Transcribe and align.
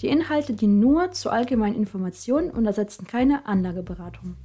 Die 0.00 0.08
Inhalte 0.08 0.54
dienen 0.54 0.80
nur 0.80 1.12
zur 1.12 1.30
allgemeinen 1.30 1.76
Information 1.76 2.50
und 2.50 2.64
ersetzen 2.64 3.06
keine 3.06 3.44
Anlageberatung. 3.44 4.38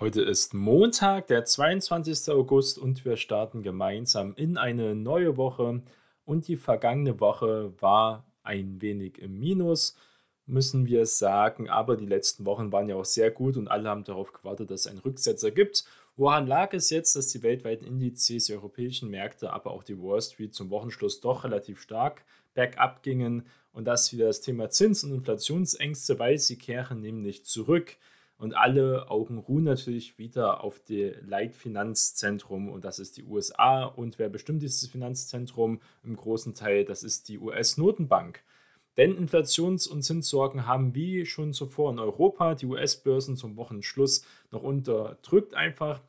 Heute 0.00 0.22
ist 0.22 0.54
Montag, 0.54 1.26
der 1.26 1.44
22. 1.44 2.32
August 2.32 2.78
und 2.78 3.04
wir 3.04 3.18
starten 3.18 3.62
gemeinsam 3.62 4.32
in 4.36 4.56
eine 4.56 4.94
neue 4.94 5.36
Woche. 5.36 5.82
Und 6.24 6.48
die 6.48 6.56
vergangene 6.56 7.20
Woche 7.20 7.74
war 7.82 8.24
ein 8.42 8.80
wenig 8.80 9.18
im 9.18 9.38
Minus, 9.38 9.94
müssen 10.46 10.86
wir 10.86 11.04
sagen. 11.04 11.68
Aber 11.68 11.96
die 11.96 12.06
letzten 12.06 12.46
Wochen 12.46 12.72
waren 12.72 12.88
ja 12.88 12.96
auch 12.96 13.04
sehr 13.04 13.30
gut 13.30 13.58
und 13.58 13.68
alle 13.68 13.90
haben 13.90 14.04
darauf 14.04 14.32
gewartet, 14.32 14.70
dass 14.70 14.82
es 14.82 14.86
einen 14.86 15.00
Rücksetzer 15.00 15.50
gibt. 15.50 15.84
Woran 16.18 16.48
lag 16.48 16.72
es 16.72 16.90
jetzt, 16.90 17.14
dass 17.14 17.28
die 17.28 17.44
weltweiten 17.44 17.86
Indizes, 17.86 18.46
die 18.46 18.52
europäischen 18.52 19.08
Märkte, 19.08 19.52
aber 19.52 19.70
auch 19.70 19.84
die 19.84 20.02
Wall 20.02 20.20
Street 20.20 20.52
zum 20.52 20.68
Wochenschluss 20.68 21.20
doch 21.20 21.44
relativ 21.44 21.80
stark 21.80 22.24
bergab 22.54 23.04
gingen 23.04 23.46
und 23.70 23.84
das 23.84 24.12
wieder 24.12 24.26
das 24.26 24.40
Thema 24.40 24.68
Zins- 24.68 25.04
und 25.04 25.12
Inflationsängste, 25.14 26.18
weil 26.18 26.36
sie 26.38 26.58
kehren 26.58 27.02
nämlich 27.02 27.44
zurück. 27.44 27.98
Und 28.36 28.56
alle 28.56 29.08
Augen 29.12 29.38
ruhen 29.38 29.62
natürlich 29.62 30.18
wieder 30.18 30.64
auf 30.64 30.80
das 30.80 31.12
Leitfinanzzentrum 31.24 32.68
und 32.68 32.84
das 32.84 32.98
ist 32.98 33.16
die 33.16 33.22
USA. 33.22 33.84
Und 33.84 34.18
wer 34.18 34.28
bestimmt 34.28 34.60
dieses 34.60 34.88
Finanzzentrum 34.88 35.80
im 36.02 36.16
großen 36.16 36.52
Teil? 36.52 36.84
Das 36.84 37.04
ist 37.04 37.28
die 37.28 37.38
US-Notenbank. 37.38 38.42
Denn 38.96 39.16
Inflations- 39.16 39.86
und 39.86 40.02
Zinssorgen 40.02 40.66
haben 40.66 40.96
wie 40.96 41.24
schon 41.26 41.52
zuvor 41.52 41.92
in 41.92 42.00
Europa 42.00 42.56
die 42.56 42.66
US-Börsen 42.66 43.36
zum 43.36 43.56
Wochenschluss 43.56 44.24
noch 44.50 44.64
unterdrückt 44.64 45.54
einfach. 45.54 46.00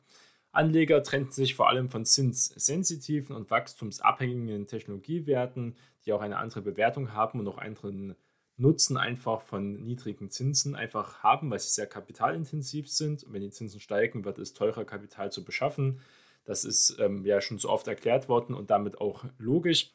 Anleger 0.52 1.02
trennten 1.02 1.32
sich 1.32 1.54
vor 1.54 1.68
allem 1.68 1.88
von 1.88 2.04
zinssensitiven 2.04 3.36
und 3.36 3.50
wachstumsabhängigen 3.50 4.66
Technologiewerten, 4.66 5.76
die 6.04 6.12
auch 6.12 6.20
eine 6.20 6.38
andere 6.38 6.62
Bewertung 6.62 7.12
haben 7.12 7.40
und 7.40 7.48
auch 7.48 7.58
anderen 7.58 8.16
Nutzen 8.56 8.96
einfach 8.96 9.42
von 9.42 9.82
niedrigen 9.82 10.30
Zinsen 10.30 10.74
einfach 10.74 11.22
haben, 11.22 11.50
weil 11.50 11.58
sie 11.58 11.70
sehr 11.70 11.86
kapitalintensiv 11.86 12.90
sind. 12.90 13.24
Und 13.24 13.32
wenn 13.32 13.40
die 13.42 13.50
Zinsen 13.50 13.80
steigen, 13.80 14.24
wird 14.24 14.38
es 14.38 14.52
teurer, 14.52 14.84
Kapital 14.84 15.32
zu 15.32 15.44
beschaffen. 15.44 16.00
Das 16.44 16.64
ist 16.64 16.96
ähm, 16.98 17.24
ja 17.24 17.40
schon 17.40 17.58
so 17.58 17.70
oft 17.70 17.86
erklärt 17.88 18.28
worden 18.28 18.54
und 18.54 18.70
damit 18.70 19.00
auch 19.00 19.24
logisch. 19.38 19.94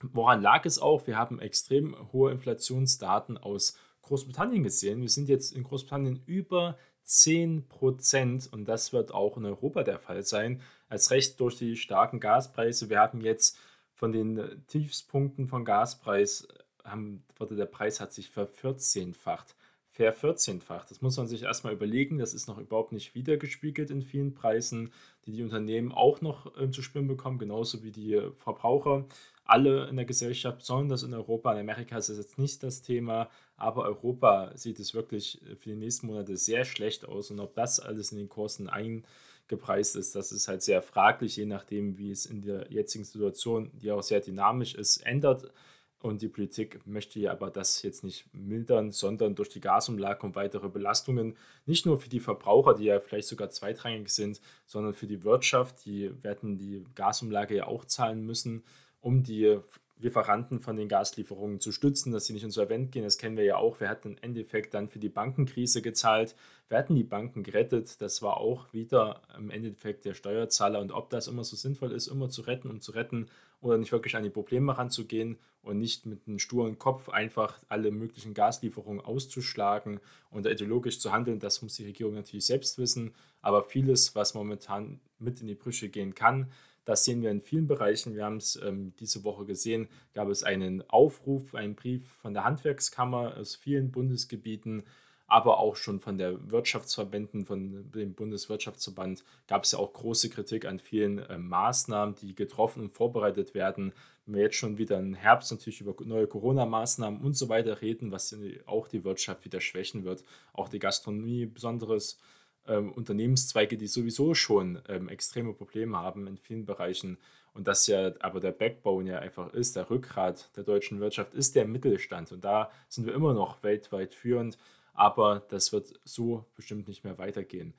Woran 0.00 0.40
lag 0.42 0.64
es 0.64 0.78
auch? 0.78 1.06
Wir 1.06 1.16
haben 1.16 1.38
extrem 1.38 1.96
hohe 2.12 2.32
Inflationsdaten 2.32 3.36
aus 3.36 3.76
Großbritannien 4.02 4.62
gesehen. 4.62 5.00
Wir 5.00 5.08
sind 5.08 5.28
jetzt 5.28 5.52
in 5.52 5.62
Großbritannien 5.62 6.22
über 6.26 6.78
10 7.04 7.68
Prozent 7.68 8.52
und 8.52 8.66
das 8.66 8.92
wird 8.92 9.12
auch 9.12 9.36
in 9.36 9.44
Europa 9.44 9.82
der 9.82 9.98
Fall 9.98 10.22
sein. 10.22 10.60
Als 10.88 11.10
recht 11.10 11.40
durch 11.40 11.56
die 11.56 11.76
starken 11.76 12.20
Gaspreise. 12.20 12.90
Wir 12.90 13.00
haben 13.00 13.20
jetzt 13.20 13.58
von 13.94 14.12
den 14.12 14.64
Tiefspunkten 14.66 15.46
von 15.46 15.64
Gaspreis, 15.64 16.48
haben, 16.84 17.24
der 17.38 17.66
Preis 17.66 18.00
hat 18.00 18.12
sich 18.12 18.30
vervierzehnfacht 18.30 19.54
vervierzehnfacht. 19.92 20.90
Das 20.90 21.02
muss 21.02 21.18
man 21.18 21.26
sich 21.28 21.42
erstmal 21.42 21.74
überlegen. 21.74 22.18
Das 22.18 22.32
ist 22.32 22.48
noch 22.48 22.58
überhaupt 22.58 22.92
nicht 22.92 23.14
wiedergespiegelt 23.14 23.90
in 23.90 24.02
vielen 24.02 24.34
Preisen, 24.34 24.90
die 25.26 25.32
die 25.32 25.42
Unternehmen 25.42 25.92
auch 25.92 26.22
noch 26.22 26.56
äh, 26.56 26.70
zu 26.70 26.82
spüren 26.82 27.06
bekommen, 27.06 27.38
genauso 27.38 27.82
wie 27.82 27.90
die 27.90 28.20
Verbraucher. 28.36 29.04
Alle 29.52 29.86
in 29.88 29.96
der 29.96 30.06
Gesellschaft, 30.06 30.60
besonders 30.60 31.02
in 31.02 31.12
Europa, 31.12 31.52
in 31.52 31.58
Amerika 31.58 31.98
ist 31.98 32.08
das 32.08 32.16
jetzt 32.16 32.38
nicht 32.38 32.62
das 32.62 32.80
Thema, 32.80 33.28
aber 33.58 33.82
Europa 33.82 34.50
sieht 34.54 34.80
es 34.80 34.94
wirklich 34.94 35.42
für 35.58 35.68
die 35.68 35.76
nächsten 35.76 36.06
Monate 36.06 36.38
sehr 36.38 36.64
schlecht 36.64 37.04
aus. 37.04 37.30
Und 37.30 37.38
ob 37.38 37.54
das 37.54 37.78
alles 37.78 38.12
in 38.12 38.16
den 38.16 38.30
Kursen 38.30 38.70
eingepreist 38.70 39.94
ist, 39.96 40.14
das 40.14 40.32
ist 40.32 40.48
halt 40.48 40.62
sehr 40.62 40.80
fraglich, 40.80 41.36
je 41.36 41.44
nachdem, 41.44 41.98
wie 41.98 42.10
es 42.10 42.24
in 42.24 42.40
der 42.40 42.72
jetzigen 42.72 43.04
Situation, 43.04 43.70
die 43.74 43.92
auch 43.92 44.02
sehr 44.02 44.20
dynamisch 44.20 44.74
ist, 44.74 45.04
ändert. 45.04 45.52
Und 46.00 46.22
die 46.22 46.28
Politik 46.28 46.86
möchte 46.86 47.20
ja 47.20 47.32
aber 47.32 47.50
das 47.50 47.82
jetzt 47.82 48.04
nicht 48.04 48.32
mildern, 48.32 48.90
sondern 48.90 49.34
durch 49.34 49.50
die 49.50 49.60
Gasumlage 49.60 50.22
und 50.22 50.34
weitere 50.34 50.70
Belastungen, 50.70 51.36
nicht 51.66 51.84
nur 51.84 52.00
für 52.00 52.08
die 52.08 52.20
Verbraucher, 52.20 52.72
die 52.72 52.84
ja 52.84 53.00
vielleicht 53.00 53.28
sogar 53.28 53.50
zweitrangig 53.50 54.08
sind, 54.08 54.40
sondern 54.64 54.94
für 54.94 55.06
die 55.06 55.24
Wirtschaft, 55.24 55.84
die 55.84 56.10
werden 56.24 56.56
die 56.56 56.86
Gasumlage 56.94 57.54
ja 57.54 57.66
auch 57.66 57.84
zahlen 57.84 58.24
müssen, 58.24 58.64
um 59.02 59.22
die 59.22 59.58
Lieferanten 60.02 60.58
von 60.58 60.76
den 60.76 60.88
Gaslieferungen 60.88 61.60
zu 61.60 61.70
stützen, 61.70 62.12
dass 62.12 62.26
sie 62.26 62.32
nicht 62.32 62.42
insolvent 62.42 62.90
gehen. 62.90 63.04
Das 63.04 63.18
kennen 63.18 63.36
wir 63.36 63.44
ja 63.44 63.56
auch. 63.56 63.78
Wir 63.78 63.88
hatten 63.88 64.12
im 64.12 64.18
Endeffekt 64.20 64.74
dann 64.74 64.88
für 64.88 64.98
die 64.98 65.08
Bankenkrise 65.08 65.80
gezahlt. 65.80 66.34
Wir 66.68 66.78
hatten 66.78 66.96
die 66.96 67.04
Banken 67.04 67.44
gerettet. 67.44 68.00
Das 68.00 68.20
war 68.20 68.38
auch 68.38 68.72
wieder 68.72 69.22
im 69.36 69.50
Endeffekt 69.50 70.04
der 70.04 70.14
Steuerzahler. 70.14 70.80
Und 70.80 70.90
ob 70.90 71.10
das 71.10 71.28
immer 71.28 71.44
so 71.44 71.54
sinnvoll 71.54 71.92
ist, 71.92 72.08
immer 72.08 72.30
zu 72.30 72.42
retten, 72.42 72.68
um 72.68 72.80
zu 72.80 72.92
retten 72.92 73.28
oder 73.60 73.78
nicht 73.78 73.92
wirklich 73.92 74.16
an 74.16 74.24
die 74.24 74.30
Probleme 74.30 74.76
ranzugehen 74.76 75.38
und 75.62 75.78
nicht 75.78 76.04
mit 76.06 76.26
einem 76.26 76.40
sturen 76.40 76.78
Kopf 76.78 77.08
einfach 77.08 77.60
alle 77.68 77.92
möglichen 77.92 78.34
Gaslieferungen 78.34 79.04
auszuschlagen 79.04 80.00
und 80.30 80.46
ideologisch 80.46 80.98
zu 80.98 81.12
handeln, 81.12 81.38
das 81.38 81.62
muss 81.62 81.74
die 81.74 81.84
Regierung 81.84 82.14
natürlich 82.14 82.46
selbst 82.46 82.78
wissen. 82.78 83.14
Aber 83.40 83.62
vieles, 83.62 84.16
was 84.16 84.34
momentan 84.34 85.00
mit 85.20 85.40
in 85.40 85.46
die 85.46 85.54
Brüche 85.54 85.88
gehen 85.88 86.16
kann, 86.16 86.50
das 86.84 87.04
sehen 87.04 87.22
wir 87.22 87.30
in 87.30 87.40
vielen 87.40 87.66
Bereichen. 87.66 88.14
Wir 88.14 88.24
haben 88.24 88.38
es 88.38 88.56
ähm, 88.56 88.92
diese 88.98 89.24
Woche 89.24 89.44
gesehen, 89.44 89.88
gab 90.14 90.28
es 90.28 90.42
einen 90.42 90.82
Aufruf, 90.90 91.54
einen 91.54 91.74
Brief 91.74 92.06
von 92.20 92.34
der 92.34 92.44
Handwerkskammer 92.44 93.36
aus 93.36 93.54
vielen 93.54 93.92
Bundesgebieten, 93.92 94.84
aber 95.32 95.60
auch 95.60 95.76
schon 95.76 96.00
von 96.00 96.18
der 96.18 96.50
Wirtschaftsverbänden, 96.50 97.46
von 97.46 97.90
dem 97.92 98.14
Bundeswirtschaftsverband 98.14 99.24
gab 99.46 99.64
es 99.64 99.72
ja 99.72 99.78
auch 99.78 99.92
große 99.92 100.28
Kritik 100.28 100.66
an 100.66 100.78
vielen 100.78 101.20
äh, 101.20 101.38
Maßnahmen, 101.38 102.16
die 102.16 102.34
getroffen 102.34 102.82
und 102.82 102.92
vorbereitet 102.92 103.54
werden. 103.54 103.94
Wenn 104.26 104.34
wir 104.34 104.42
jetzt 104.42 104.56
schon 104.56 104.76
wieder 104.76 104.98
im 104.98 105.14
Herbst 105.14 105.50
natürlich 105.50 105.80
über 105.80 105.94
neue 106.04 106.26
Corona-Maßnahmen 106.26 107.22
und 107.22 107.34
so 107.34 107.48
weiter 107.48 107.80
reden, 107.80 108.12
was 108.12 108.36
auch 108.66 108.88
die 108.88 109.04
Wirtschaft 109.04 109.44
wieder 109.44 109.60
schwächen 109.60 110.04
wird, 110.04 110.22
auch 110.52 110.68
die 110.68 110.78
Gastronomie 110.78 111.46
besonderes 111.46 112.18
ähm, 112.66 112.92
Unternehmenszweige, 112.92 113.76
die 113.76 113.86
sowieso 113.86 114.34
schon 114.34 114.80
ähm, 114.88 115.08
extreme 115.08 115.52
Probleme 115.52 115.98
haben 115.98 116.26
in 116.26 116.38
vielen 116.38 116.64
Bereichen. 116.64 117.18
Und 117.54 117.68
das 117.68 117.86
ja 117.86 118.12
aber 118.20 118.40
der 118.40 118.52
Backbone 118.52 119.10
ja 119.10 119.18
einfach 119.18 119.52
ist, 119.52 119.76
der 119.76 119.90
Rückgrat 119.90 120.50
der 120.56 120.64
deutschen 120.64 121.00
Wirtschaft 121.00 121.34
ist 121.34 121.54
der 121.54 121.66
Mittelstand. 121.66 122.32
Und 122.32 122.44
da 122.44 122.70
sind 122.88 123.06
wir 123.06 123.14
immer 123.14 123.34
noch 123.34 123.62
weltweit 123.62 124.14
führend, 124.14 124.56
aber 124.94 125.44
das 125.48 125.72
wird 125.72 125.92
so 126.04 126.46
bestimmt 126.54 126.88
nicht 126.88 127.04
mehr 127.04 127.18
weitergehen. 127.18 127.74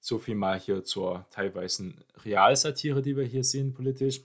So 0.00 0.18
viel 0.18 0.34
mal 0.34 0.58
hier 0.58 0.84
zur 0.84 1.26
teilweise 1.30 1.94
Realsatire, 2.24 3.02
die 3.02 3.16
wir 3.16 3.24
hier 3.24 3.42
sehen 3.42 3.74
politisch. 3.74 4.20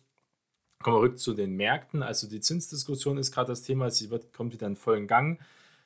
Kommen 0.80 0.98
wir 0.98 1.02
rück 1.02 1.20
zu 1.20 1.34
den 1.34 1.56
Märkten. 1.56 2.04
Also 2.04 2.28
die 2.28 2.40
Zinsdiskussion 2.40 3.18
ist 3.18 3.32
gerade 3.32 3.52
das 3.52 3.62
Thema, 3.62 3.90
sie 3.90 4.10
wird, 4.10 4.34
kommt 4.34 4.54
wieder 4.54 4.68
in 4.68 4.76
vollen 4.76 5.08
Gang. 5.08 5.40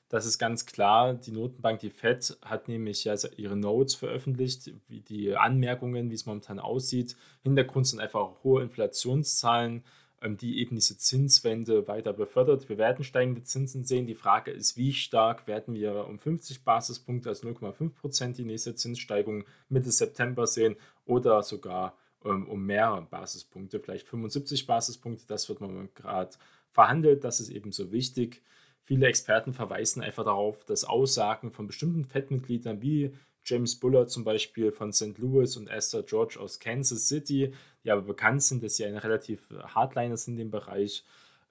Das 0.10 0.26
ist 0.26 0.38
ganz 0.38 0.66
klar. 0.66 1.16
Die 1.16 1.32
Notenbank, 1.32 1.80
die 1.80 1.90
FED, 1.90 2.38
hat 2.44 2.68
nämlich 2.68 3.04
ja 3.06 3.16
ihre 3.38 3.56
Notes 3.56 3.96
veröffentlicht, 3.96 4.72
wie 4.88 5.02
die 5.02 5.36
Anmerkungen, 5.36 6.12
wie 6.12 6.16
es 6.16 6.26
momentan 6.26 6.60
aussieht. 6.60 7.16
Hintergrund 7.42 7.88
sind 7.88 8.00
einfach 8.00 8.44
hohe 8.44 8.62
Inflationszahlen, 8.62 9.84
ähm, 10.22 10.38
die 10.38 10.60
eben 10.60 10.76
diese 10.76 10.98
Zinswende 10.98 11.88
weiter 11.88 12.14
befördert. 12.14 12.70
Wir 12.70 12.78
werden 12.78 13.04
steigende 13.04 13.44
Zinsen 13.44 13.84
sehen. 13.84 14.06
Die 14.06 14.14
Frage 14.16 14.52
ist, 14.52 14.78
wie 14.78 14.94
stark 14.94 15.48
werden 15.48 15.74
wir 15.74 16.06
um 16.08 16.20
50 16.20 16.64
Basispunkte, 16.64 17.30
also 17.30 17.48
0,5 17.48 17.90
Prozent, 17.90 18.38
die 18.38 18.46
nächste 18.46 18.76
Zinssteigung 18.76 19.44
Mitte 19.70 19.92
September 19.92 20.46
sehen 20.46 20.76
oder 21.06 21.42
sogar 21.42 21.98
ähm, 22.24 22.48
um 22.48 22.64
mehr 22.66 23.08
Basispunkte, 23.10 23.80
vielleicht 23.80 24.08
75 24.08 24.68
Basispunkte. 24.68 25.26
Das 25.28 25.50
wird 25.50 25.62
man 25.62 25.90
gerade 25.96 26.36
verhandelt. 26.72 27.24
Das 27.24 27.40
ist 27.40 27.50
eben 27.50 27.72
so 27.72 27.92
wichtig. 27.92 28.42
Viele 28.86 29.08
Experten 29.08 29.54
verweisen 29.54 30.02
einfach 30.02 30.26
darauf, 30.26 30.64
dass 30.64 30.86
Aussagen 30.86 31.52
von 31.52 31.68
bestimmten 31.68 32.06
FED-Mitgliedern 32.06 32.82
wie 32.82 33.12
James 33.44 33.76
Bullard 33.80 34.10
zum 34.10 34.24
Beispiel 34.24 34.72
von 34.72 34.94
St. 34.94 35.18
Louis 35.18 35.58
und 35.58 35.68
Esther 35.68 36.04
George 36.04 36.40
aus 36.40 36.60
Kansas 36.60 37.08
City, 37.08 37.54
die 37.84 37.92
aber 37.92 38.04
bekannt 38.04 38.44
sind, 38.44 38.64
dass 38.64 38.78
sie 38.78 38.86
ein 38.86 38.98
relativ 38.98 39.50
Hardliner 39.52 40.18
sind 40.18 40.34
in 40.34 40.46
dem 40.46 40.52
Bereich, 40.52 41.04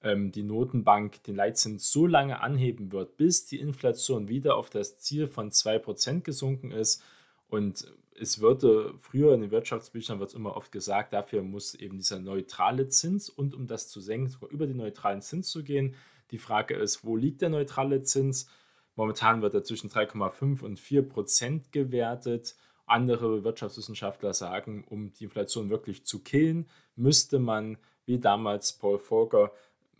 ähm, 0.02 0.30
die 0.30 0.42
Notenbank 0.42 1.22
den 1.24 1.34
Leitzins 1.36 1.90
so 1.90 2.06
lange 2.06 2.40
anheben 2.40 2.92
wird, 2.92 3.16
bis 3.16 3.46
die 3.46 3.60
Inflation 3.60 4.28
wieder 4.28 4.56
auf 4.56 4.70
das 4.70 4.98
Ziel 4.98 5.26
von 5.26 5.50
2% 5.50 6.22
gesunken 6.22 6.70
ist 6.70 7.02
Und 7.48 7.86
es 8.16 8.40
würde 8.40 8.94
früher 9.00 9.34
in 9.34 9.40
den 9.40 9.50
Wirtschaftsbüchern 9.50 10.20
wird 10.20 10.34
immer 10.34 10.56
oft 10.56 10.70
gesagt, 10.70 11.12
dafür 11.12 11.42
muss 11.42 11.74
eben 11.74 11.96
dieser 11.96 12.20
neutrale 12.20 12.88
Zins 12.88 13.28
und 13.28 13.54
um 13.54 13.66
das 13.66 13.88
zu 13.88 14.00
senken, 14.00 14.28
sogar 14.28 14.50
über 14.50 14.66
den 14.66 14.76
neutralen 14.76 15.20
Zins 15.22 15.48
zu 15.50 15.64
gehen. 15.64 15.94
Die 16.30 16.38
Frage 16.38 16.74
ist, 16.74 17.04
wo 17.04 17.16
liegt 17.16 17.42
der 17.42 17.50
neutrale 17.50 18.02
Zins? 18.02 18.48
Momentan 18.96 19.42
wird 19.42 19.54
er 19.54 19.64
zwischen 19.64 19.90
3,5 19.90 20.62
und 20.62 20.78
4 20.78 21.08
Prozent 21.08 21.72
gewertet. 21.72 22.54
Andere 22.86 23.44
Wirtschaftswissenschaftler 23.44 24.34
sagen, 24.34 24.84
um 24.88 25.12
die 25.14 25.24
Inflation 25.24 25.70
wirklich 25.70 26.04
zu 26.04 26.20
killen, 26.20 26.68
müsste 26.96 27.38
man, 27.38 27.78
wie 28.04 28.18
damals 28.18 28.74
Paul 28.74 28.98
Volcker, 28.98 29.52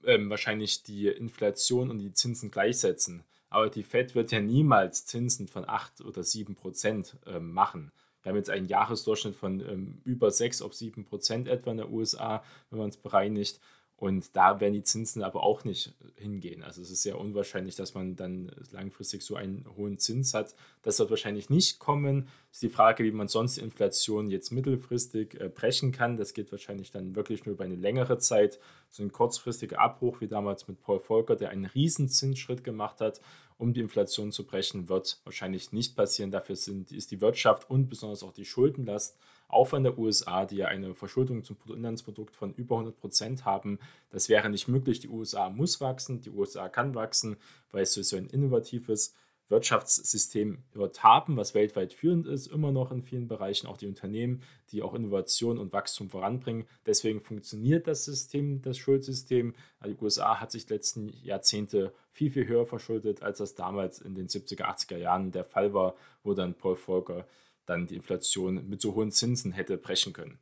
ähm, 0.04 0.28
wahrscheinlich 0.30 0.82
die 0.82 1.08
Inflation 1.08 1.90
und 1.90 1.98
die 1.98 2.12
Zinsen 2.12 2.50
gleichsetzen. 2.50 3.24
Aber 3.48 3.70
die 3.70 3.84
Fed 3.84 4.14
wird 4.14 4.32
ja 4.32 4.40
niemals 4.40 5.06
Zinsen 5.06 5.48
von 5.48 5.66
8 5.66 6.02
oder 6.02 6.22
7 6.22 6.54
Prozent 6.56 7.16
ähm, 7.26 7.52
machen. 7.52 7.92
Wir 8.22 8.30
haben 8.30 8.36
jetzt 8.36 8.50
einen 8.50 8.66
Jahresdurchschnitt 8.66 9.36
von 9.36 9.60
ähm, 9.60 10.00
über 10.04 10.30
6 10.30 10.62
auf 10.62 10.74
7 10.74 11.04
Prozent 11.04 11.46
etwa 11.46 11.70
in 11.70 11.76
den 11.78 11.92
USA, 11.92 12.42
wenn 12.70 12.78
man 12.78 12.88
es 12.88 12.96
bereinigt. 12.96 13.60
Und 13.96 14.35
da 14.35 14.61
werden 14.61 14.75
die 14.75 14.82
Zinsen 14.82 15.23
aber 15.23 15.44
auch 15.44 15.64
nicht 15.64 15.94
hingehen. 16.17 16.64
Also 16.64 16.82
es 16.82 16.91
ist 16.91 17.02
sehr 17.02 17.19
unwahrscheinlich, 17.19 17.76
dass 17.76 17.94
man 17.94 18.17
dann 18.17 18.50
langfristig 18.73 19.23
so 19.23 19.37
einen 19.37 19.67
hohen 19.76 19.99
Zins 19.99 20.35
hat. 20.35 20.55
Das 20.82 20.99
wird 20.99 21.11
wahrscheinlich 21.11 21.49
nicht 21.49 21.79
kommen. 21.79 22.29
Ist 22.50 22.62
die 22.62 22.70
Frage, 22.70 23.05
wie 23.05 23.12
man 23.12 23.29
sonst 23.29 23.56
die 23.56 23.61
Inflation 23.61 24.31
jetzt 24.31 24.50
mittelfristig 24.50 25.41
äh, 25.41 25.49
brechen 25.49 25.93
kann. 25.93 26.17
Das 26.17 26.35
geht 26.35 26.50
wahrscheinlich 26.50 26.91
dann 26.91 27.14
wirklich 27.14 27.46
nur 27.46 27.55
über 27.55 27.64
eine 27.64 27.76
längere 27.76 28.19
Zeit. 28.19 28.58
So 28.91 29.02
ein 29.05 29.12
kurzfristiger 29.12 29.79
Abbruch, 29.79 30.20
wie 30.20 30.29
damals 30.29 30.67
mit 30.67 30.81
Paul 30.81 30.99
Volcker, 30.99 31.37
der 31.37 31.50
einen 31.50 31.67
riesen 31.67 32.08
Zinsschritt 32.08 32.64
gemacht 32.64 33.00
hat, 33.00 33.20
um 33.58 33.72
die 33.72 33.80
Inflation 33.80 34.32
zu 34.32 34.44
brechen, 34.44 34.88
wird 34.88 35.20
wahrscheinlich 35.24 35.72
nicht 35.72 35.96
passieren. 35.96 36.30
Dafür 36.30 36.56
sind, 36.56 36.92
ist 36.92 37.10
die 37.10 37.20
Wirtschaft 37.20 37.70
und 37.70 37.88
besonders 37.88 38.22
auch 38.22 38.32
die 38.32 38.44
Schuldenlast 38.44 39.16
auch 39.48 39.66
von 39.66 39.84
der 39.84 39.98
USA, 39.98 40.46
die 40.46 40.56
ja 40.56 40.66
eine 40.68 40.94
Verschuldung 40.94 41.44
zum 41.44 41.56
Bruttoinlandsprodukt 41.56 42.34
von 42.34 42.54
über 42.54 42.76
100 42.76 42.98
Prozent 42.98 43.44
haben. 43.44 43.78
Das 44.10 44.28
wäre 44.28 44.50
nicht 44.50 44.68
möglich. 44.68 45.00
Die 45.00 45.08
USA 45.08 45.48
muss 45.48 45.80
wachsen, 45.80 46.20
die 46.20 46.30
USA 46.30 46.68
kann 46.68 46.94
wachsen, 46.94 47.36
weil 47.70 47.82
es 47.82 47.94
so 47.94 48.16
ein 48.16 48.26
innovatives 48.26 49.14
Wirtschaftssystem 49.49 50.64
haben, 50.99 51.37
was 51.37 51.55
weltweit 51.55 51.93
führend 51.93 52.26
ist, 52.26 52.46
immer 52.46 52.73
noch 52.73 52.91
in 52.91 53.02
vielen 53.02 53.29
Bereichen, 53.29 53.67
auch 53.67 53.76
die 53.76 53.87
Unternehmen, 53.87 54.43
die 54.70 54.82
auch 54.82 54.94
Innovation 54.94 55.58
und 55.58 55.73
Wachstum 55.73 56.08
voranbringen. 56.08 56.67
Deswegen 56.87 57.20
funktioniert 57.20 57.87
das 57.87 58.05
System, 58.05 58.62
das 58.62 58.79
Schuldsystem. 58.79 59.55
Die 59.85 59.96
USA 60.00 60.41
hat 60.41 60.50
sich 60.50 60.69
letzten 60.70 61.08
Jahrzehnte 61.08 61.93
viel, 62.11 62.31
viel 62.31 62.46
höher 62.46 62.64
verschuldet, 62.64 63.23
als 63.23 63.38
das 63.38 63.55
damals 63.55 64.00
in 64.00 64.14
den 64.14 64.29
70er, 64.29 64.62
80er 64.62 64.96
Jahren 64.96 65.31
der 65.31 65.44
Fall 65.44 65.75
war, 65.75 65.94
wo 66.23 66.32
dann 66.32 66.55
Paul 66.55 66.76
Volcker 66.76 67.26
dann 67.67 67.87
die 67.87 67.96
Inflation 67.96 68.69
mit 68.69 68.81
so 68.81 68.94
hohen 68.94 69.11
Zinsen 69.11 69.52
hätte 69.52 69.76
brechen 69.76 70.12
können. 70.12 70.38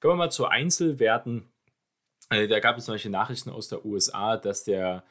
Kommen 0.00 0.14
wir 0.14 0.24
mal 0.24 0.30
zu 0.30 0.46
Einzelwerten. 0.46 1.48
Äh, 2.30 2.48
da 2.48 2.60
gab 2.60 2.78
es 2.78 2.86
solche 2.86 3.10
Nachrichten 3.10 3.50
aus 3.50 3.68
der 3.68 3.84
USA, 3.84 4.36
dass 4.36 4.64
der 4.64 5.04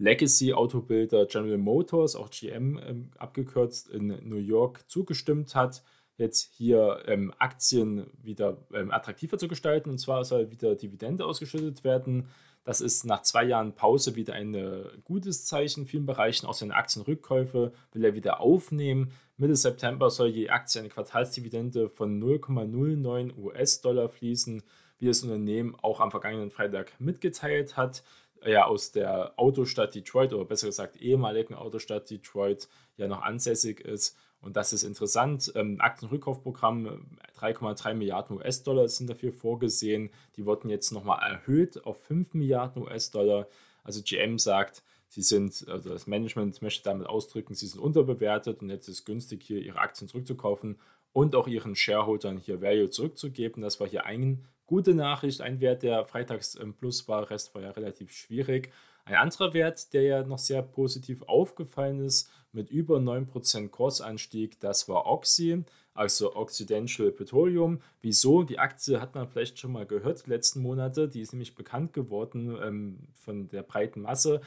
Legacy-Autobilder 0.00 1.26
General 1.26 1.58
Motors, 1.58 2.16
auch 2.16 2.30
GM 2.30 2.78
ähm, 2.78 3.10
abgekürzt, 3.18 3.88
in 3.90 4.08
New 4.28 4.38
York 4.38 4.88
zugestimmt 4.88 5.54
hat, 5.54 5.82
jetzt 6.16 6.50
hier 6.54 7.02
ähm, 7.06 7.32
Aktien 7.38 8.06
wieder 8.22 8.56
ähm, 8.72 8.90
attraktiver 8.90 9.38
zu 9.38 9.46
gestalten. 9.46 9.90
Und 9.90 9.98
zwar 9.98 10.24
soll 10.24 10.50
wieder 10.50 10.74
Dividende 10.74 11.24
ausgeschüttet 11.24 11.84
werden. 11.84 12.28
Das 12.64 12.80
ist 12.80 13.04
nach 13.04 13.22
zwei 13.22 13.44
Jahren 13.44 13.74
Pause 13.74 14.16
wieder 14.16 14.34
ein 14.34 14.54
äh, 14.54 14.84
gutes 15.04 15.46
Zeichen 15.46 15.80
in 15.80 15.86
vielen 15.86 16.06
Bereichen. 16.06 16.46
Auch 16.46 16.54
seine 16.54 16.74
Aktienrückkäufe 16.74 17.72
will 17.92 18.04
er 18.04 18.14
wieder 18.14 18.40
aufnehmen. 18.40 19.12
Mitte 19.36 19.56
September 19.56 20.10
soll 20.10 20.28
je 20.28 20.50
Aktie 20.50 20.80
eine 20.80 20.90
Quartalsdividende 20.90 21.88
von 21.88 22.22
0,09 22.22 23.36
US-Dollar 23.36 24.08
fließen, 24.08 24.62
wie 24.98 25.06
das 25.06 25.22
Unternehmen 25.22 25.74
auch 25.80 26.00
am 26.00 26.10
vergangenen 26.10 26.50
Freitag 26.50 26.92
mitgeteilt 27.00 27.78
hat. 27.78 28.02
Ja, 28.44 28.64
aus 28.66 28.90
der 28.90 29.38
Autostadt 29.38 29.94
Detroit 29.94 30.32
oder 30.32 30.46
besser 30.46 30.68
gesagt 30.68 30.96
ehemaligen 30.96 31.54
Autostadt 31.54 32.08
Detroit 32.08 32.68
ja 32.96 33.06
noch 33.06 33.22
ansässig 33.22 33.80
ist. 33.80 34.16
Und 34.40 34.56
das 34.56 34.72
ist 34.72 34.82
interessant. 34.82 35.52
Ähm, 35.54 35.80
Aktienrückkaufprogramm 35.80 37.06
3,3 37.38 37.94
Milliarden 37.94 38.38
US-Dollar 38.38 38.88
sind 38.88 39.10
dafür 39.10 39.32
vorgesehen. 39.32 40.10
Die 40.36 40.46
wurden 40.46 40.70
jetzt 40.70 40.92
nochmal 40.92 41.20
erhöht 41.30 41.84
auf 41.84 42.02
5 42.04 42.32
Milliarden 42.34 42.82
US-Dollar. 42.82 43.46
Also 43.84 44.00
GM 44.02 44.38
sagt, 44.38 44.82
sie 45.08 45.22
sind, 45.22 45.66
also 45.68 45.90
das 45.90 46.06
Management 46.06 46.62
möchte 46.62 46.84
damit 46.84 47.06
ausdrücken, 47.06 47.54
sie 47.54 47.66
sind 47.66 47.80
unterbewertet 47.80 48.62
und 48.62 48.70
jetzt 48.70 48.88
ist 48.88 49.00
es 49.00 49.04
günstig, 49.04 49.42
hier 49.42 49.60
ihre 49.60 49.78
Aktien 49.78 50.08
zurückzukaufen 50.08 50.78
und 51.12 51.34
auch 51.34 51.48
ihren 51.48 51.74
Shareholdern 51.74 52.38
hier 52.38 52.62
Value 52.62 52.88
zurückzugeben. 52.88 53.62
Das 53.62 53.80
war 53.80 53.88
hier 53.88 54.06
eine 54.06 54.38
gute 54.70 54.94
Nachricht, 54.94 55.40
ein 55.40 55.58
Wert, 55.58 55.82
der 55.82 56.04
freitags 56.04 56.54
im 56.54 56.74
Plus 56.74 57.08
war, 57.08 57.28
Rest 57.28 57.52
war 57.56 57.62
ja 57.62 57.72
relativ 57.72 58.12
schwierig. 58.12 58.70
Ein 59.04 59.16
anderer 59.16 59.52
Wert, 59.52 59.92
der 59.92 60.02
ja 60.02 60.22
noch 60.22 60.38
sehr 60.38 60.62
positiv 60.62 61.22
aufgefallen 61.22 61.98
ist, 61.98 62.30
mit 62.52 62.70
über 62.70 62.98
9% 62.98 63.68
Kursanstieg, 63.70 64.60
das 64.60 64.88
war 64.88 65.06
Oxy, 65.06 65.64
also 65.92 66.36
Occidental 66.36 67.10
Petroleum. 67.10 67.80
Wieso? 68.00 68.44
Die 68.44 68.60
Aktie 68.60 69.00
hat 69.00 69.16
man 69.16 69.26
vielleicht 69.26 69.58
schon 69.58 69.72
mal 69.72 69.86
gehört 69.86 70.26
die 70.26 70.30
letzten 70.30 70.60
Monate, 70.60 71.08
die 71.08 71.20
ist 71.20 71.32
nämlich 71.32 71.56
bekannt 71.56 71.92
geworden 71.92 72.56
ähm, 72.62 72.98
von 73.12 73.48
der 73.48 73.64
breiten 73.64 74.02
Masse 74.02 74.40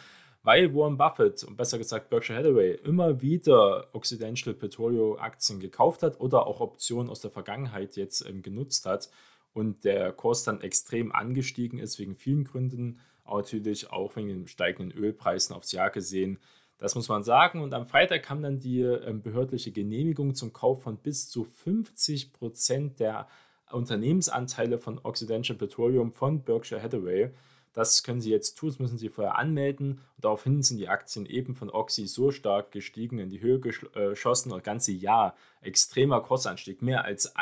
weil 0.44 0.76
Warren 0.76 0.98
Buffett 0.98 1.44
und 1.46 1.56
besser 1.56 1.78
gesagt 1.78 2.10
Berkshire 2.10 2.38
Hathaway 2.38 2.74
immer 2.84 3.22
wieder 3.22 3.88
Occidental 3.94 4.54
Petroleum 4.54 5.18
Aktien 5.18 5.60
gekauft 5.62 6.04
hat 6.04 6.20
oder 6.20 6.46
auch 6.46 6.60
Optionen 6.60 7.10
aus 7.10 7.22
der 7.22 7.32
Vergangenheit 7.32 7.96
jetzt 7.96 8.28
ähm, 8.28 8.42
genutzt 8.42 8.86
hat 8.86 9.10
und 9.54 9.84
der 9.84 10.12
Kurs 10.12 10.44
dann 10.44 10.62
extrem 10.62 11.12
angestiegen 11.12 11.80
ist 11.80 12.00
wegen 12.00 12.16
vielen 12.16 12.44
Gründen, 12.44 13.00
natürlich 13.26 13.92
auch 13.92 14.16
wegen 14.16 14.28
den 14.28 14.48
steigenden 14.48 14.98
Ölpreisen 14.98 15.56
aufs 15.56 15.72
Jahr 15.72 15.90
gesehen. 15.90 16.40
Das 16.78 16.96
muss 16.96 17.08
man 17.08 17.24
sagen. 17.24 17.62
Und 17.62 17.74
am 17.74 17.86
Freitag 17.86 18.24
kam 18.24 18.42
dann 18.42 18.60
die 18.60 18.82
ähm, 18.82 19.22
behördliche 19.22 19.72
Genehmigung 19.72 20.36
zum 20.36 20.52
Kauf 20.52 20.84
von 20.84 20.98
bis 20.98 21.30
zu 21.30 21.46
50 21.46 22.34
Prozent 22.34 23.00
der 23.00 23.28
Unternehmensanteile 23.72 24.78
von 24.78 25.00
Occidental 25.04 25.56
Petroleum 25.56 26.12
von 26.12 26.44
Berkshire 26.44 26.82
Hathaway. 26.82 27.32
Das 27.74 28.04
können 28.04 28.22
Sie 28.22 28.30
jetzt 28.30 28.56
tun, 28.56 28.70
das 28.70 28.80
müssen 28.80 29.00
Sie 29.00 29.10
vorher 29.10 29.38
anmelden. 29.38 29.94
Und 30.16 30.26
daraufhin 30.26 30.62
sind 30.62 30.78
die 30.78 30.90
Aktien 30.90 31.26
eben 31.26 31.56
von 31.56 31.72
Oxy 31.72 32.06
so 32.06 32.30
stark 32.32 32.72
gestiegen, 32.72 33.18
in 33.18 33.30
die 33.30 33.42
Höhe 33.42 33.56
äh, 33.56 34.10
geschossen, 34.10 34.52
das 34.52 34.62
ganze 34.62 34.92
Jahr 34.92 35.36
extremer 35.62 36.22
Kursanstieg. 36.22 36.82
Mehr 36.82 37.04
als 37.04 37.36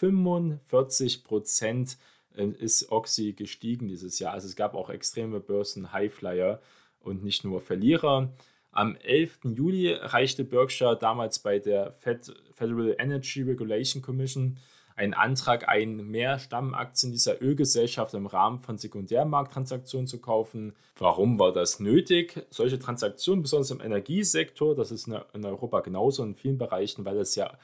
145 0.00 1.24
Prozent 1.24 1.98
ist 2.34 2.90
Oxy 2.92 3.32
gestiegen 3.32 3.88
dieses 3.88 4.18
Jahr. 4.18 4.32
Also 4.32 4.46
es 4.46 4.56
gab 4.56 4.74
auch 4.74 4.90
extreme 4.90 5.40
Börsen-Highflyer 5.40 6.60
und 7.00 7.24
nicht 7.24 7.44
nur 7.44 7.60
Verlierer. 7.60 8.32
Am 8.70 8.96
11. 8.96 9.40
Juli 9.44 9.92
reichte 9.92 10.44
Berkshire 10.44 10.96
damals 10.96 11.40
bei 11.40 11.58
der 11.58 11.92
Federal 11.92 12.94
Energy 12.98 13.42
Regulation 13.42 14.02
Commission 14.02 14.58
einen 14.94 15.14
Antrag 15.14 15.68
ein, 15.68 16.08
mehr 16.08 16.38
Stammaktien 16.40 17.12
dieser 17.12 17.40
Ölgesellschaft 17.40 18.14
im 18.14 18.26
Rahmen 18.26 18.58
von 18.58 18.78
Sekundärmarkttransaktionen 18.78 20.08
zu 20.08 20.20
kaufen. 20.20 20.74
Warum 20.96 21.38
war 21.38 21.52
das 21.52 21.78
nötig? 21.78 22.44
Solche 22.50 22.80
Transaktionen, 22.80 23.42
besonders 23.42 23.70
im 23.70 23.80
Energiesektor, 23.80 24.74
das 24.74 24.90
ist 24.90 25.06
in 25.06 25.44
Europa 25.44 25.80
genauso 25.80 26.24
in 26.24 26.34
vielen 26.34 26.58
Bereichen, 26.58 27.04
weil 27.04 27.16
das 27.16 27.36
ja 27.36 27.56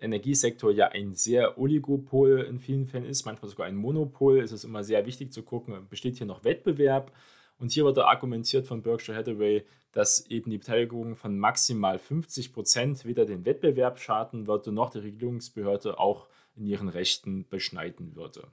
Energiesektor 0.00 0.72
ja 0.72 0.88
ein 0.88 1.14
sehr 1.14 1.58
Oligopol 1.58 2.40
in 2.40 2.58
vielen 2.58 2.86
Fällen 2.86 3.04
ist, 3.04 3.24
manchmal 3.24 3.50
sogar 3.50 3.66
ein 3.66 3.76
Monopol, 3.76 4.38
ist 4.38 4.52
es 4.52 4.64
immer 4.64 4.82
sehr 4.84 5.06
wichtig 5.06 5.32
zu 5.32 5.42
gucken, 5.42 5.86
besteht 5.88 6.16
hier 6.16 6.26
noch 6.26 6.44
Wettbewerb? 6.44 7.12
Und 7.58 7.70
hier 7.70 7.84
wurde 7.84 8.06
argumentiert 8.06 8.66
von 8.66 8.82
Berkshire 8.82 9.16
Hathaway, 9.16 9.64
dass 9.92 10.26
eben 10.26 10.50
die 10.50 10.58
Beteiligung 10.58 11.14
von 11.14 11.38
maximal 11.38 11.98
50 11.98 12.52
Prozent 12.52 13.04
weder 13.04 13.24
den 13.24 13.44
Wettbewerb 13.44 14.00
schaden 14.00 14.46
würde, 14.46 14.72
noch 14.72 14.90
die 14.90 14.98
Regierungsbehörde 14.98 15.98
auch 15.98 16.26
in 16.56 16.66
ihren 16.66 16.88
Rechten 16.88 17.46
beschneiden 17.48 18.16
würde. 18.16 18.48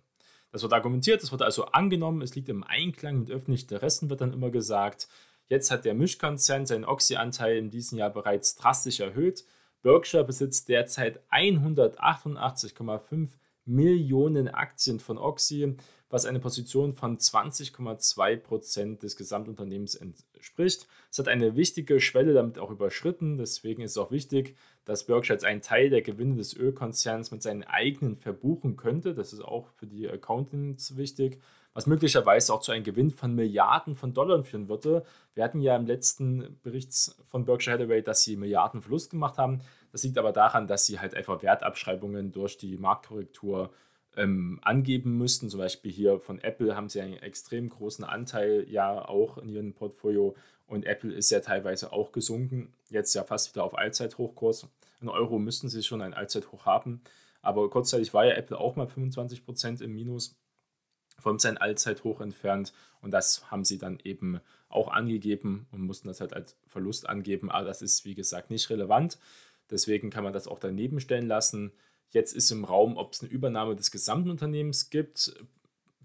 Das 0.51 0.63
wird 0.63 0.73
argumentiert, 0.73 1.21
das 1.21 1.31
wird 1.31 1.41
also 1.41 1.65
angenommen, 1.65 2.21
es 2.21 2.35
liegt 2.35 2.49
im 2.49 2.63
Einklang 2.63 3.19
mit 3.19 3.31
öffentlichen 3.31 3.69
Interessen, 3.69 4.09
wird 4.09 4.21
dann 4.21 4.33
immer 4.33 4.49
gesagt. 4.49 5.07
Jetzt 5.47 5.71
hat 5.71 5.85
der 5.85 5.95
Mischkonzern 5.95 6.65
seinen 6.65 6.85
Oxy-Anteil 6.85 7.57
in 7.57 7.69
diesem 7.69 7.97
Jahr 7.97 8.09
bereits 8.11 8.55
drastisch 8.55 8.99
erhöht. 8.99 9.45
Berkshire 9.81 10.23
besitzt 10.23 10.69
derzeit 10.69 11.21
188,5 11.31 13.29
Millionen 13.65 14.47
Aktien 14.47 14.99
von 14.99 15.17
Oxy, 15.19 15.75
was 16.09 16.25
eine 16.25 16.39
Position 16.39 16.93
von 16.93 17.17
20,2 17.19 18.37
Prozent 18.37 19.03
des 19.03 19.15
Gesamtunternehmens 19.15 19.93
entspricht. 19.93 20.87
Es 21.11 21.19
hat 21.19 21.27
eine 21.27 21.55
wichtige 21.55 21.99
Schwelle 21.99 22.33
damit 22.33 22.57
auch 22.57 22.71
überschritten. 22.71 23.37
Deswegen 23.37 23.83
ist 23.83 23.91
es 23.91 23.97
auch 23.97 24.09
wichtig, 24.09 24.57
dass 24.85 25.05
Berkshire 25.05 25.35
jetzt 25.35 25.45
einen 25.45 25.61
Teil 25.61 25.91
der 25.91 26.01
Gewinne 26.01 26.35
des 26.35 26.55
Ölkonzerns 26.55 27.29
mit 27.29 27.43
seinen 27.43 27.63
eigenen 27.63 28.17
verbuchen 28.17 28.75
könnte. 28.75 29.13
Das 29.13 29.33
ist 29.33 29.41
auch 29.41 29.69
für 29.75 29.85
die 29.85 30.09
Accountants 30.09 30.97
wichtig, 30.97 31.39
was 31.79 31.87
möglicherweise 31.87 32.53
auch 32.53 32.59
zu 32.59 32.73
einem 32.73 32.83
Gewinn 32.83 33.09
von 33.09 33.33
Milliarden 33.33 33.95
von 33.95 34.13
Dollar 34.13 34.43
führen 34.43 34.67
würde. 34.67 35.05
Wir 35.33 35.45
hatten 35.45 35.61
ja 35.61 35.77
im 35.77 35.85
letzten 35.85 36.59
Bericht 36.61 36.91
von 37.23 37.45
Berkshire 37.45 37.75
Hathaway, 37.75 38.03
dass 38.03 38.21
sie 38.21 38.35
Milliarden 38.35 38.81
Verlust 38.81 39.11
gemacht 39.11 39.37
haben. 39.37 39.61
Das 39.93 40.03
liegt 40.03 40.17
aber 40.17 40.33
daran, 40.33 40.67
dass 40.67 40.85
sie 40.85 40.99
halt 40.99 41.15
einfach 41.15 41.41
Wertabschreibungen 41.41 42.33
durch 42.33 42.57
die 42.57 42.75
Marktkorrektur 42.75 43.71
ähm, 44.17 44.59
angeben 44.61 45.17
müssten. 45.17 45.49
Zum 45.49 45.61
Beispiel 45.61 45.89
hier 45.89 46.19
von 46.19 46.39
Apple 46.39 46.75
haben 46.75 46.89
sie 46.89 46.99
einen 46.99 47.13
extrem 47.13 47.69
großen 47.69 48.03
Anteil 48.03 48.65
ja 48.67 49.07
auch 49.07 49.37
in 49.37 49.47
ihrem 49.47 49.73
Portfolio 49.73 50.35
und 50.67 50.85
Apple 50.85 51.13
ist 51.13 51.29
ja 51.29 51.39
teilweise 51.39 51.93
auch 51.93 52.11
gesunken, 52.11 52.73
jetzt 52.89 53.13
ja 53.13 53.23
fast 53.23 53.55
wieder 53.55 53.63
auf 53.63 53.77
Allzeithochkurs. 53.77 54.67
In 54.99 55.07
Euro 55.07 55.39
müssten 55.39 55.69
sie 55.69 55.81
schon 55.81 56.01
ein 56.01 56.13
Allzeithoch 56.13 56.65
haben, 56.65 57.01
aber 57.41 57.69
kurzzeitig 57.69 58.13
war 58.13 58.25
ja 58.25 58.33
Apple 58.33 58.59
auch 58.59 58.75
mal 58.75 58.85
25% 58.85 59.81
im 59.81 59.93
Minus 59.93 60.35
von 61.19 61.39
seinem 61.39 61.57
Allzeithoch 61.57 62.21
entfernt 62.21 62.73
und 63.01 63.11
das 63.11 63.49
haben 63.51 63.63
sie 63.65 63.77
dann 63.77 63.99
eben 64.03 64.39
auch 64.69 64.89
angegeben 64.89 65.67
und 65.71 65.81
mussten 65.81 66.07
das 66.07 66.21
halt 66.21 66.33
als 66.33 66.55
Verlust 66.67 67.09
angeben, 67.09 67.49
aber 67.49 67.65
das 67.65 67.81
ist 67.81 68.05
wie 68.05 68.15
gesagt 68.15 68.51
nicht 68.51 68.69
relevant. 68.69 69.17
Deswegen 69.69 70.09
kann 70.09 70.23
man 70.23 70.33
das 70.33 70.47
auch 70.47 70.59
daneben 70.59 70.99
stellen 70.99 71.27
lassen. 71.27 71.71
Jetzt 72.11 72.33
ist 72.33 72.51
im 72.51 72.65
Raum, 72.65 72.97
ob 72.97 73.13
es 73.13 73.21
eine 73.21 73.29
Übernahme 73.29 73.75
des 73.75 73.91
gesamten 73.91 74.31
Unternehmens 74.31 74.89
gibt. 74.89 75.33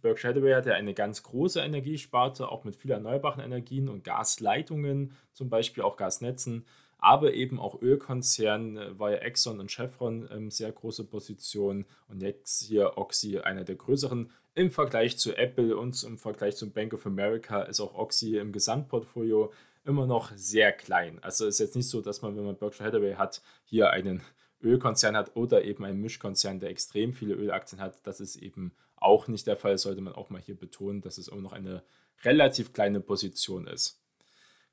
Berkshire 0.03 0.35
Hathaway 0.35 0.53
hat 0.53 0.67
ja 0.67 0.75
eine 0.75 0.93
ganz 0.93 1.23
große 1.23 1.61
Energiesparte, 1.61 2.49
auch 2.49 2.65
mit 2.65 2.77
vielen 2.77 2.93
erneuerbaren 2.93 3.43
Energien 3.43 3.89
und 3.89 4.05
Gasleitungen, 4.05 5.13
zum 5.33 5.49
Beispiel 5.49 5.83
auch 5.83 5.97
Gasnetzen, 5.97 6.67
aber 6.99 7.33
eben 7.33 7.59
auch 7.59 7.81
Ölkonzernen, 7.81 8.77
äh, 8.77 8.99
war 8.99 9.13
ja 9.13 9.19
Exxon 9.19 9.61
und 9.61 9.71
Chevron 9.71 10.29
ähm, 10.31 10.51
sehr 10.51 10.73
große 10.73 11.05
Positionen 11.05 11.87
und 12.09 12.23
jetzt 12.23 12.65
hier 12.65 12.97
Oxy 12.97 13.39
einer 13.39 13.65
der 13.65 13.77
größeren. 13.77 14.31
Im 14.57 14.71
Vergleich 14.71 15.19
zu 15.19 15.37
Apple 15.37 15.77
und 15.77 16.01
im 16.05 16.17
Vergleich 16.17 16.55
zum 16.57 16.71
Bank 16.71 16.95
of 16.95 17.07
America 17.07 17.63
ist 17.63 17.81
auch 17.81 17.95
Oxy 17.95 18.37
im 18.37 18.53
Gesamtportfolio 18.53 19.53
immer 19.85 20.07
noch 20.07 20.31
sehr 20.37 20.71
klein. 20.73 21.19
Also 21.23 21.47
ist 21.47 21.59
jetzt 21.59 21.75
nicht 21.75 21.89
so, 21.89 22.01
dass 22.01 22.23
man, 22.23 22.37
wenn 22.37 22.45
man 22.45 22.57
Berkshire 22.57 22.87
Hathaway 22.87 23.15
hat, 23.15 23.43
hier 23.65 23.91
einen 23.91 24.23
Ölkonzern 24.63 25.17
hat 25.17 25.35
oder 25.35 25.65
eben 25.65 25.85
einen 25.85 26.01
Mischkonzern, 26.01 26.61
der 26.61 26.71
extrem 26.71 27.13
viele 27.13 27.35
Ölaktien 27.35 27.81
hat. 27.81 27.99
Das 28.07 28.21
ist 28.21 28.37
eben 28.37 28.73
auch 28.97 29.27
nicht 29.27 29.47
der 29.49 29.57
Fall, 29.57 29.77
sollte 29.77 30.01
man 30.01 30.15
auch 30.15 30.31
mal 30.31 30.41
hier 30.41 30.57
betonen, 30.57 31.01
dass 31.01 31.19
es 31.19 31.27
immer 31.27 31.43
noch 31.43 31.53
eine 31.53 31.83
relativ 32.23 32.73
kleine 32.73 33.01
Position 33.01 33.67
ist. 33.67 34.01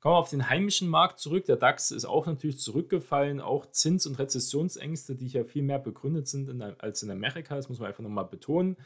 Kommen 0.00 0.14
wir 0.14 0.18
auf 0.18 0.30
den 0.30 0.48
heimischen 0.48 0.88
Markt 0.88 1.18
zurück. 1.18 1.44
Der 1.44 1.56
DAX 1.56 1.90
ist 1.90 2.04
auch 2.04 2.26
natürlich 2.26 2.58
zurückgefallen. 2.58 3.40
Auch 3.40 3.66
Zins- 3.70 4.06
und 4.06 4.18
Rezessionsängste, 4.18 5.16
die 5.16 5.28
hier 5.28 5.44
viel 5.44 5.62
mehr 5.62 5.78
begründet 5.78 6.28
sind 6.28 6.48
in, 6.48 6.62
als 6.62 7.02
in 7.02 7.10
Amerika, 7.10 7.56
das 7.56 7.68
muss 7.68 7.78
man 7.78 7.88
einfach 7.88 8.02
nochmal 8.02 8.24
betonen. 8.24 8.76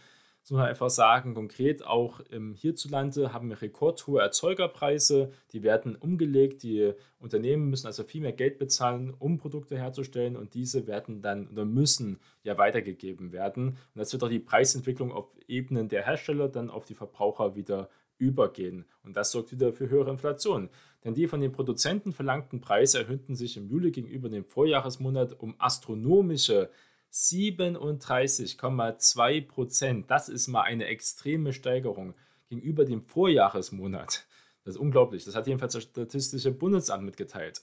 Das 0.46 0.52
muss 0.52 0.60
man 0.60 0.68
einfach 0.68 0.90
sagen, 0.90 1.34
konkret 1.34 1.84
auch 1.84 2.20
ähm, 2.30 2.54
hierzulande 2.54 3.32
haben 3.32 3.48
wir 3.48 3.60
rekordhohe 3.60 4.20
Erzeugerpreise, 4.20 5.32
die 5.50 5.64
werden 5.64 5.96
umgelegt, 5.96 6.62
die 6.62 6.92
Unternehmen 7.18 7.68
müssen 7.68 7.88
also 7.88 8.04
viel 8.04 8.20
mehr 8.20 8.32
Geld 8.32 8.56
bezahlen, 8.56 9.12
um 9.18 9.38
Produkte 9.38 9.76
herzustellen 9.76 10.36
und 10.36 10.54
diese 10.54 10.86
werden 10.86 11.20
dann 11.20 11.48
oder 11.48 11.64
müssen 11.64 12.20
ja 12.44 12.56
weitergegeben 12.58 13.32
werden. 13.32 13.70
Und 13.70 13.96
das 13.96 14.12
wird 14.12 14.22
auch 14.22 14.28
die 14.28 14.38
Preisentwicklung 14.38 15.10
auf 15.10 15.26
Ebenen 15.48 15.88
der 15.88 16.06
Hersteller 16.06 16.48
dann 16.48 16.70
auf 16.70 16.84
die 16.84 16.94
Verbraucher 16.94 17.56
wieder 17.56 17.88
übergehen. 18.16 18.84
Und 19.02 19.16
das 19.16 19.32
sorgt 19.32 19.50
wieder 19.50 19.72
für 19.72 19.90
höhere 19.90 20.12
Inflation. 20.12 20.70
Denn 21.02 21.14
die 21.14 21.26
von 21.26 21.40
den 21.40 21.50
Produzenten 21.50 22.12
verlangten 22.12 22.60
Preise 22.60 23.00
erhöhten 23.00 23.34
sich 23.34 23.56
im 23.56 23.66
Juli 23.66 23.90
gegenüber 23.90 24.28
dem 24.28 24.44
Vorjahresmonat 24.44 25.40
um 25.40 25.56
astronomische 25.58 26.70
37,2 27.16 29.46
Prozent. 29.46 30.10
Das 30.10 30.28
ist 30.28 30.48
mal 30.48 30.62
eine 30.62 30.84
extreme 30.84 31.54
Steigerung 31.54 32.14
gegenüber 32.50 32.84
dem 32.84 33.02
Vorjahresmonat. 33.02 34.26
Das 34.64 34.74
ist 34.74 34.80
unglaublich. 34.80 35.24
Das 35.24 35.34
hat 35.34 35.46
jedenfalls 35.46 35.72
das 35.72 35.84
Statistische 35.84 36.52
Bundesamt 36.52 37.04
mitgeteilt. 37.04 37.62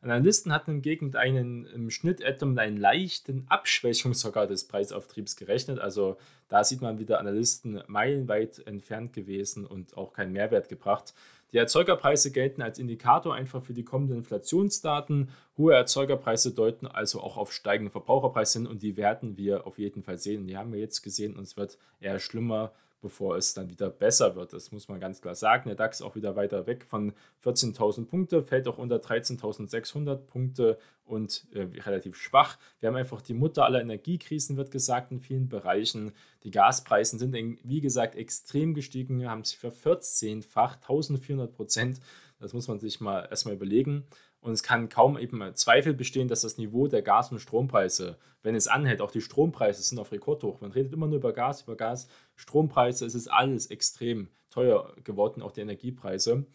Analysten 0.00 0.52
hatten 0.52 0.72
hingegen 0.72 1.14
einen 1.14 1.66
im 1.66 1.90
Schnitt 1.90 2.20
etwa 2.20 2.46
mit 2.46 2.58
einer 2.58 2.78
leichten 2.78 3.46
Abschwächung 3.48 4.14
sogar 4.14 4.46
des 4.46 4.66
Preisauftriebs 4.66 5.36
gerechnet. 5.36 5.78
Also 5.78 6.16
da 6.48 6.64
sieht 6.64 6.80
man 6.80 6.98
wieder 6.98 7.20
Analysten 7.20 7.82
meilenweit 7.88 8.66
entfernt 8.66 9.12
gewesen 9.12 9.66
und 9.66 9.96
auch 9.96 10.12
keinen 10.12 10.32
Mehrwert 10.32 10.68
gebracht. 10.68 11.12
Die 11.56 11.60
Erzeugerpreise 11.60 12.32
gelten 12.32 12.60
als 12.60 12.78
Indikator 12.78 13.34
einfach 13.34 13.62
für 13.62 13.72
die 13.72 13.82
kommenden 13.82 14.18
Inflationsdaten. 14.18 15.30
Hohe 15.56 15.72
Erzeugerpreise 15.72 16.52
deuten 16.52 16.86
also 16.86 17.22
auch 17.22 17.38
auf 17.38 17.50
steigende 17.50 17.90
Verbraucherpreise 17.90 18.58
hin 18.58 18.68
und 18.68 18.82
die 18.82 18.98
werden 18.98 19.38
wir 19.38 19.66
auf 19.66 19.78
jeden 19.78 20.02
Fall 20.02 20.18
sehen. 20.18 20.46
Die 20.46 20.58
haben 20.58 20.70
wir 20.74 20.80
jetzt 20.80 21.00
gesehen 21.00 21.34
und 21.34 21.44
es 21.44 21.56
wird 21.56 21.78
eher 21.98 22.18
schlimmer 22.18 22.72
bevor 23.00 23.36
es 23.36 23.54
dann 23.54 23.70
wieder 23.70 23.90
besser 23.90 24.36
wird. 24.36 24.52
Das 24.52 24.72
muss 24.72 24.88
man 24.88 25.00
ganz 25.00 25.20
klar 25.20 25.34
sagen. 25.34 25.68
Der 25.68 25.76
DAX 25.76 26.02
auch 26.02 26.16
wieder 26.16 26.36
weiter 26.36 26.66
weg 26.66 26.84
von 26.84 27.12
14.000 27.44 28.06
Punkte, 28.06 28.42
fällt 28.42 28.68
auch 28.68 28.78
unter 28.78 28.96
13.600 28.96 30.16
Punkte 30.16 30.78
und 31.04 31.46
äh, 31.52 31.62
relativ 31.80 32.16
schwach. 32.16 32.58
Wir 32.80 32.88
haben 32.88 32.96
einfach 32.96 33.22
die 33.22 33.34
Mutter 33.34 33.64
aller 33.64 33.80
Energiekrisen, 33.80 34.56
wird 34.56 34.70
gesagt, 34.70 35.12
in 35.12 35.20
vielen 35.20 35.48
Bereichen. 35.48 36.12
Die 36.42 36.50
Gaspreise 36.50 37.18
sind, 37.18 37.34
wie 37.62 37.80
gesagt, 37.80 38.14
extrem 38.16 38.74
gestiegen, 38.74 39.28
haben 39.28 39.44
sich 39.44 39.58
vervierzehnfacht, 39.58 40.82
1400 40.82 41.52
Prozent. 41.52 42.00
Das 42.38 42.52
muss 42.52 42.68
man 42.68 42.78
sich 42.78 43.00
mal 43.00 43.26
erstmal 43.30 43.54
überlegen. 43.54 44.04
Und 44.46 44.52
es 44.52 44.62
kann 44.62 44.88
kaum 44.88 45.18
eben 45.18 45.42
Zweifel 45.56 45.92
bestehen, 45.92 46.28
dass 46.28 46.42
das 46.42 46.56
Niveau 46.56 46.86
der 46.86 47.02
Gas- 47.02 47.32
und 47.32 47.40
Strompreise, 47.40 48.16
wenn 48.44 48.54
es 48.54 48.68
anhält, 48.68 49.00
auch 49.00 49.10
die 49.10 49.20
Strompreise 49.20 49.82
sind 49.82 49.98
auf 49.98 50.12
Rekordhoch. 50.12 50.60
Man 50.60 50.70
redet 50.70 50.92
immer 50.92 51.08
nur 51.08 51.16
über 51.16 51.32
Gas, 51.32 51.62
über 51.62 51.74
Gas, 51.74 52.06
Strompreise, 52.36 53.04
es 53.04 53.16
ist 53.16 53.26
alles 53.26 53.66
extrem 53.66 54.28
teuer 54.50 54.94
geworden, 55.02 55.42
auch 55.42 55.50
die 55.50 55.62
Energiepreise. 55.62 56.46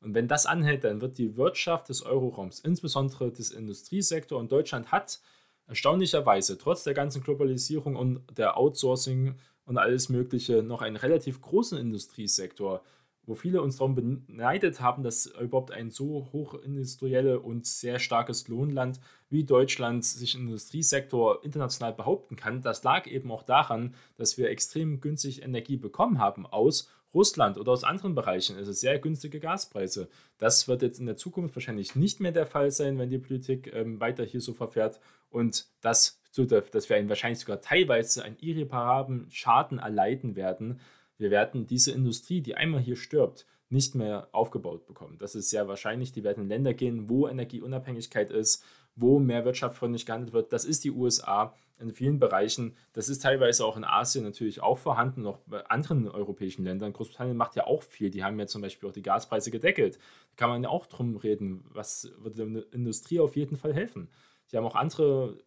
Und 0.00 0.14
wenn 0.14 0.26
das 0.26 0.44
anhält, 0.44 0.82
dann 0.82 1.00
wird 1.00 1.18
die 1.18 1.36
Wirtschaft 1.36 1.88
des 1.88 2.02
Euroraums, 2.02 2.58
insbesondere 2.58 3.30
des 3.30 3.52
Industriesektors 3.52 4.40
und 4.40 4.50
Deutschland 4.50 4.90
hat 4.90 5.20
erstaunlicherweise 5.68 6.58
trotz 6.58 6.82
der 6.82 6.94
ganzen 6.94 7.22
Globalisierung 7.22 7.94
und 7.94 8.24
der 8.36 8.56
Outsourcing 8.56 9.36
und 9.66 9.78
alles 9.78 10.08
Mögliche 10.08 10.64
noch 10.64 10.82
einen 10.82 10.96
relativ 10.96 11.40
großen 11.40 11.78
Industriesektor 11.78 12.82
wo 13.26 13.34
viele 13.34 13.60
uns 13.60 13.76
darum 13.76 13.94
beneidet 13.94 14.80
haben, 14.80 15.02
dass 15.02 15.26
überhaupt 15.26 15.72
ein 15.72 15.90
so 15.90 16.28
hochindustrielles 16.32 17.40
und 17.42 17.66
sehr 17.66 17.98
starkes 17.98 18.48
Lohnland 18.48 19.00
wie 19.28 19.44
Deutschland 19.44 20.04
sich 20.04 20.34
im 20.34 20.42
Industriesektor 20.42 21.44
international 21.44 21.92
behaupten 21.92 22.36
kann. 22.36 22.62
Das 22.62 22.84
lag 22.84 23.06
eben 23.06 23.30
auch 23.32 23.42
daran, 23.42 23.94
dass 24.16 24.38
wir 24.38 24.48
extrem 24.48 25.00
günstig 25.00 25.42
Energie 25.42 25.76
bekommen 25.76 26.18
haben 26.18 26.46
aus 26.46 26.88
Russland 27.14 27.56
oder 27.56 27.72
aus 27.72 27.84
anderen 27.84 28.14
Bereichen, 28.14 28.56
also 28.56 28.72
sehr 28.72 28.98
günstige 28.98 29.40
Gaspreise. 29.40 30.08
Das 30.38 30.68
wird 30.68 30.82
jetzt 30.82 31.00
in 31.00 31.06
der 31.06 31.16
Zukunft 31.16 31.56
wahrscheinlich 31.56 31.96
nicht 31.96 32.20
mehr 32.20 32.32
der 32.32 32.46
Fall 32.46 32.70
sein, 32.70 32.98
wenn 32.98 33.10
die 33.10 33.18
Politik 33.18 33.72
ähm, 33.72 34.00
weiter 34.00 34.24
hier 34.24 34.40
so 34.40 34.52
verfährt 34.52 35.00
und 35.30 35.66
das, 35.80 36.20
dass 36.36 36.88
wir 36.88 36.96
einen 36.96 37.08
wahrscheinlich 37.08 37.40
sogar 37.40 37.60
teilweise 37.60 38.22
einen 38.22 38.36
irreparablen 38.38 39.30
Schaden 39.30 39.78
erleiden 39.78 40.36
werden, 40.36 40.80
wir 41.18 41.30
werden 41.30 41.66
diese 41.66 41.92
Industrie, 41.92 42.40
die 42.40 42.54
einmal 42.54 42.80
hier 42.80 42.96
stirbt, 42.96 43.46
nicht 43.68 43.94
mehr 43.94 44.28
aufgebaut 44.32 44.86
bekommen. 44.86 45.18
Das 45.18 45.34
ist 45.34 45.50
sehr 45.50 45.66
wahrscheinlich. 45.66 46.12
Die 46.12 46.22
werden 46.22 46.44
in 46.44 46.48
Länder 46.48 46.74
gehen, 46.74 47.08
wo 47.08 47.26
Energieunabhängigkeit 47.26 48.30
ist, 48.30 48.64
wo 48.94 49.18
mehr 49.18 49.44
wirtschaftsfreundlich 49.44 50.06
gehandelt 50.06 50.32
wird. 50.32 50.52
Das 50.52 50.64
ist 50.64 50.84
die 50.84 50.92
USA 50.92 51.54
in 51.78 51.92
vielen 51.92 52.18
Bereichen. 52.18 52.74
Das 52.92 53.08
ist 53.08 53.22
teilweise 53.22 53.64
auch 53.64 53.76
in 53.76 53.84
Asien 53.84 54.24
natürlich 54.24 54.62
auch 54.62 54.78
vorhanden, 54.78 55.22
noch 55.22 55.38
bei 55.46 55.64
anderen 55.66 56.08
europäischen 56.08 56.64
Ländern. 56.64 56.92
Großbritannien 56.92 57.36
macht 57.36 57.56
ja 57.56 57.66
auch 57.66 57.82
viel. 57.82 58.10
Die 58.10 58.24
haben 58.24 58.38
ja 58.38 58.46
zum 58.46 58.62
Beispiel 58.62 58.88
auch 58.88 58.94
die 58.94 59.02
Gaspreise 59.02 59.50
gedeckelt. 59.50 59.96
Da 59.96 60.36
kann 60.36 60.50
man 60.50 60.62
ja 60.62 60.70
auch 60.70 60.86
drum 60.86 61.16
reden, 61.16 61.64
was 61.72 62.10
wird 62.18 62.38
der 62.38 62.46
Industrie 62.72 63.20
auf 63.20 63.36
jeden 63.36 63.56
Fall 63.56 63.74
helfen. 63.74 64.08
Die 64.50 64.56
haben 64.56 64.64
auch 64.64 64.76
andere, 64.76 65.38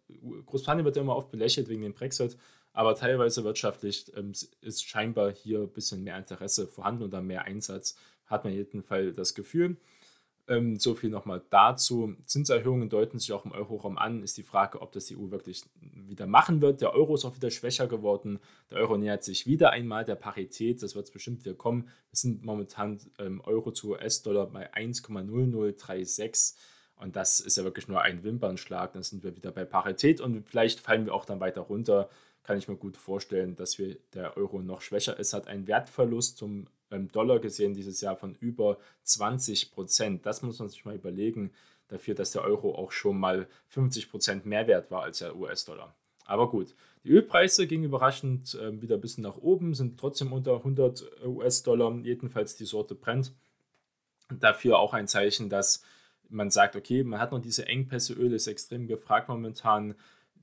Großbritannien 0.46 0.86
wird 0.86 0.98
ja 0.98 1.02
immer 1.02 1.16
oft 1.16 1.32
belächelt 1.32 1.70
wegen 1.70 1.82
dem 1.82 1.94
Brexit. 1.94 2.38
Aber 2.74 2.96
teilweise 2.96 3.44
wirtschaftlich 3.44 4.12
ähm, 4.16 4.34
ist 4.62 4.88
scheinbar 4.88 5.32
hier 5.32 5.62
ein 5.62 5.70
bisschen 5.70 6.04
mehr 6.04 6.18
Interesse 6.18 6.68
vorhanden 6.68 7.04
oder 7.04 7.22
mehr 7.22 7.44
Einsatz, 7.46 7.98
hat 8.26 8.44
man 8.44 8.54
jedenfalls 8.54 9.16
das 9.16 9.34
Gefühl. 9.34 9.78
Ähm, 10.50 10.78
so 10.78 10.96
viel 10.96 11.12
nochmal 11.12 11.44
dazu. 11.52 12.16
Zinserhöhungen 12.26 12.90
deuten 12.90 13.20
sich 13.20 13.32
auch 13.34 13.46
im 13.46 13.52
Euroraum 13.52 14.00
an. 14.00 14.24
Ist 14.24 14.36
die 14.38 14.44
Frage, 14.44 14.82
ob 14.82 14.92
das 14.92 15.06
die 15.06 15.16
EU 15.16 15.30
wirklich 15.30 15.64
wieder 15.80 16.26
machen 16.26 16.62
wird. 16.62 16.82
Der 16.82 16.94
Euro 16.94 17.14
ist 17.14 17.24
auch 17.24 17.36
wieder 17.36 17.52
schwächer 17.52 17.88
geworden. 17.88 18.40
Der 18.72 18.80
Euro 18.80 18.98
nähert 18.98 19.24
sich 19.24 19.46
wieder 19.46 19.70
einmal 19.72 20.06
der 20.06 20.16
Parität. 20.16 20.82
Das 20.82 20.96
wird 20.96 21.06
es 21.06 21.12
bestimmt 21.12 21.46
wieder 21.46 21.54
kommen. 21.56 21.84
Wir 21.84 22.18
sind 22.18 22.44
momentan 22.44 23.00
ähm, 23.20 23.42
Euro 23.42 23.72
zu 23.72 23.92
US-Dollar 23.92 24.48
bei 24.48 24.74
1,0036. 24.74 26.56
Und 26.96 27.16
das 27.16 27.40
ist 27.40 27.56
ja 27.56 27.64
wirklich 27.64 27.88
nur 27.88 28.02
ein 28.02 28.24
Wimpernschlag. 28.24 28.94
Dann 28.94 29.04
sind 29.04 29.24
wir 29.24 29.36
wieder 29.36 29.52
bei 29.52 29.66
Parität 29.66 30.20
und 30.20 30.50
vielleicht 30.50 30.80
fallen 30.80 31.06
wir 31.06 31.14
auch 31.14 31.26
dann 31.26 31.40
weiter 31.40 31.62
runter 31.62 32.10
kann 32.44 32.58
ich 32.58 32.68
mir 32.68 32.76
gut 32.76 32.98
vorstellen, 32.98 33.56
dass 33.56 33.78
wir, 33.78 33.98
der 34.14 34.38
Euro 34.38 34.62
noch 34.62 34.82
schwächer 34.82 35.20
ist. 35.20 35.34
Hat 35.34 35.48
einen 35.48 35.68
Wertverlust 35.68 36.38
zum 36.38 36.68
ähm, 36.92 37.12
Dollar 37.12 37.40
gesehen 37.40 37.74
dieses 37.74 38.02
Jahr 38.02 38.16
von 38.16 38.36
über 38.36 38.78
20 39.04 39.72
Prozent. 39.72 40.26
Das 40.26 40.42
muss 40.42 40.60
man 40.60 40.70
sich 40.70 40.86
mal 40.86 40.96
überlegen, 40.96 41.52
dafür, 41.90 42.16
dass 42.16 42.32
der 42.32 42.44
Euro 42.44 42.76
auch 42.76 42.92
schon 42.92 43.20
mal 43.20 43.48
50 43.68 44.10
Prozent 44.10 44.46
mehr 44.46 44.68
wert 44.68 44.90
war 44.92 45.04
als 45.04 45.20
der 45.20 45.36
US-Dollar. 45.36 45.96
Aber 46.26 46.50
gut, 46.50 46.76
die 47.04 47.10
Ölpreise 47.10 47.66
gingen 47.66 47.86
überraschend 47.86 48.54
äh, 48.56 48.82
wieder 48.82 48.96
ein 48.96 49.02
bisschen 49.02 49.24
nach 49.24 49.38
oben, 49.38 49.74
sind 49.74 50.00
trotzdem 50.00 50.32
unter 50.32 50.58
100 50.58 51.26
US-Dollar, 51.26 51.98
jedenfalls 52.04 52.56
die 52.56 52.66
Sorte 52.66 52.94
brennt. 52.94 53.34
Dafür 54.30 54.78
auch 54.78 54.94
ein 54.94 55.08
Zeichen, 55.08 55.50
dass 55.50 55.84
man 56.30 56.52
sagt, 56.52 56.76
okay, 56.76 57.04
man 57.04 57.20
hat 57.20 57.32
noch 57.32 57.42
diese 57.42 57.66
Engpässe, 57.66 58.14
Öl 58.14 58.34
ist 58.34 58.46
extrem 58.46 58.86
gefragt 58.86 59.28
momentan. 59.28 59.96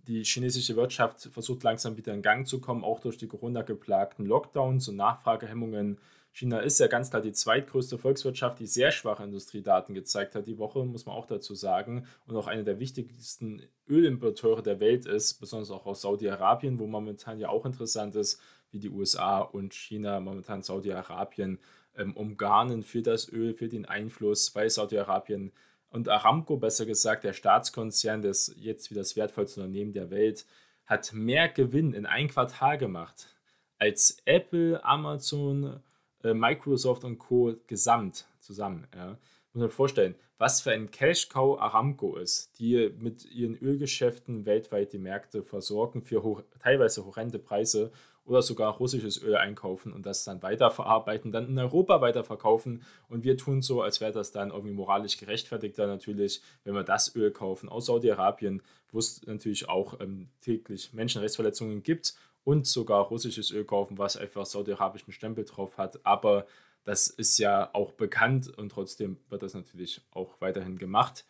Die 0.07 0.23
chinesische 0.23 0.77
Wirtschaft 0.77 1.29
versucht 1.33 1.65
langsam 1.65 1.97
wieder 1.97 2.15
in 2.15 2.23
Gang 2.23 2.47
zu 2.47 2.61
kommen, 2.61 2.85
auch 2.85 3.01
durch 3.01 3.17
die 3.17 3.27
Corona-geplagten 3.27 4.25
Lockdowns 4.25 4.89
und 4.89 4.97
Nachfragehemmungen. 4.97 5.99
China 6.33 6.61
ist 6.61 6.79
ja 6.79 6.87
ganz 6.87 7.11
klar 7.11 7.23
die 7.23 7.33
zweitgrößte 7.33 7.99
Volkswirtschaft, 7.99 8.61
die 8.61 8.67
sehr 8.67 8.93
schwache 8.93 9.25
Industriedaten 9.25 9.95
gezeigt 9.95 10.35
hat 10.35 10.47
die 10.47 10.59
Woche, 10.59 10.85
muss 10.85 11.07
man 11.07 11.17
auch 11.17 11.27
dazu 11.27 11.55
sagen. 11.55 12.07
Und 12.27 12.37
auch 12.37 12.47
eine 12.47 12.63
der 12.63 12.79
wichtigsten 12.79 13.63
Ölimporteure 13.89 14.63
der 14.63 14.79
Welt 14.79 15.07
ist, 15.07 15.41
besonders 15.41 15.71
auch 15.71 15.87
aus 15.87 16.03
Saudi-Arabien, 16.03 16.79
wo 16.79 16.87
momentan 16.87 17.39
ja 17.39 17.49
auch 17.49 17.65
interessant 17.65 18.15
ist, 18.15 18.41
wie 18.71 18.79
die 18.79 18.91
USA 18.91 19.41
und 19.41 19.75
China 19.75 20.21
momentan 20.21 20.63
Saudi-Arabien 20.63 21.59
ähm, 21.97 22.15
umgarnen 22.15 22.83
für 22.83 23.03
das 23.03 23.33
Öl, 23.33 23.55
für 23.55 23.69
den 23.69 23.87
Einfluss, 23.87 24.55
weil 24.55 24.69
Saudi-Arabien 24.69 25.53
und 25.97 26.09
Aramco, 26.09 26.57
besser 26.57 26.87
gesagt, 26.87 27.25
der 27.25 27.33
Staatskonzern, 27.33 28.23
das 28.23 28.55
jetzt 28.59 28.91
wie 28.91 28.95
das 28.95 29.17
wertvollste 29.17 29.61
Unternehmen 29.61 29.93
der 29.93 30.11
Welt, 30.11 30.47
hat 30.85 31.13
mehr 31.13 31.49
Gewinn 31.49 31.95
in 31.95 32.07
ein 32.07 32.29
Quartal 32.29 32.79
gemacht 32.79 33.35
als 33.79 34.19
Apple, 34.25 34.83
Amazon, 34.85 35.81
äh, 36.23 36.35
Microsoft 36.35 37.05
und 37.05 37.19
Co. 37.19 37.55
gesamt 37.67 38.27
zusammen. 38.41 38.87
Ja. 38.95 39.19
Muss 39.53 39.61
man 39.61 39.71
vorstellen, 39.71 40.15
was 40.39 40.61
für 40.61 40.73
ein 40.73 40.91
Cash-Cow 40.91 41.59
Aramco 41.59 42.17
ist, 42.17 42.59
die 42.59 42.93
mit 42.99 43.25
ihren 43.25 43.57
Ölgeschäften 43.57 44.45
weltweit 44.45 44.93
die 44.93 44.99
Märkte 44.99 45.43
versorgen 45.43 46.03
für 46.03 46.23
hoch, 46.23 46.43
teilweise 46.61 47.07
horrende 47.07 47.39
Preise 47.39 47.91
oder 48.27 48.43
sogar 48.43 48.75
russisches 48.75 49.23
Öl 49.23 49.37
einkaufen 49.37 49.93
und 49.93 50.05
das 50.05 50.25
dann 50.25 50.43
weiterverarbeiten, 50.43 51.33
dann 51.33 51.49
in 51.49 51.59
Europa 51.59 52.01
weiterverkaufen. 52.01 52.83
Und 53.09 53.25
wir 53.25 53.37
tun 53.37 53.63
so, 53.63 53.83
als 53.83 54.01
wäre 54.01 54.13
das 54.13 54.33
dann 54.33 54.51
irgendwie 54.51 54.75
moralisch 54.75 55.17
gerechtfertigter 55.17 55.87
natürlich, 55.87 56.43
wenn 56.65 56.75
wir 56.75 56.83
das 56.83 57.15
Öl 57.15 57.31
kaufen 57.31 57.69
aus 57.69 57.87
Saudi-Arabien, 57.87 58.63
wo 58.91 58.99
es 58.99 59.25
natürlich 59.27 59.69
auch 59.69 60.01
ähm, 60.01 60.29
täglich 60.41 60.93
Menschenrechtsverletzungen 60.93 61.83
gibt 61.83 62.15
und 62.45 62.67
sogar 62.67 63.05
russisches 63.05 63.51
Öl 63.53 63.65
kaufen, 63.65 63.99
was 63.99 64.17
einfach 64.17 64.45
saudi-arabischen 64.45 65.13
Stempel 65.13 65.45
drauf 65.45 65.79
hat. 65.79 66.05
Aber 66.05 66.47
das 66.85 67.09
ist 67.09 67.39
ja 67.39 67.71
auch 67.73 67.93
bekannt 67.93 68.49
und 68.57 68.71
trotzdem 68.71 69.19
wird 69.29 69.43
das 69.43 69.55
natürlich 69.55 70.01
auch 70.13 70.41
weiterhin 70.41 70.79
gemacht. 70.79 71.25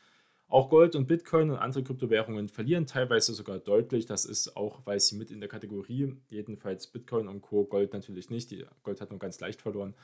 Auch 0.48 0.70
Gold 0.70 0.94
und 0.94 1.08
Bitcoin 1.08 1.50
und 1.50 1.56
andere 1.56 1.82
Kryptowährungen 1.82 2.48
verlieren 2.48 2.86
teilweise 2.86 3.34
sogar 3.34 3.58
deutlich. 3.58 4.06
Das 4.06 4.24
ist 4.24 4.56
auch, 4.56 4.80
weil 4.84 5.00
sie 5.00 5.16
mit 5.16 5.32
in 5.32 5.40
der 5.40 5.48
Kategorie, 5.48 6.14
jedenfalls 6.28 6.86
Bitcoin 6.86 7.26
und 7.26 7.40
Co. 7.40 7.64
Gold 7.64 7.92
natürlich 7.92 8.30
nicht. 8.30 8.52
Die 8.52 8.64
Gold 8.84 9.00
hat 9.00 9.10
nur 9.10 9.18
ganz 9.18 9.40
leicht 9.40 9.60
verloren. 9.60 9.94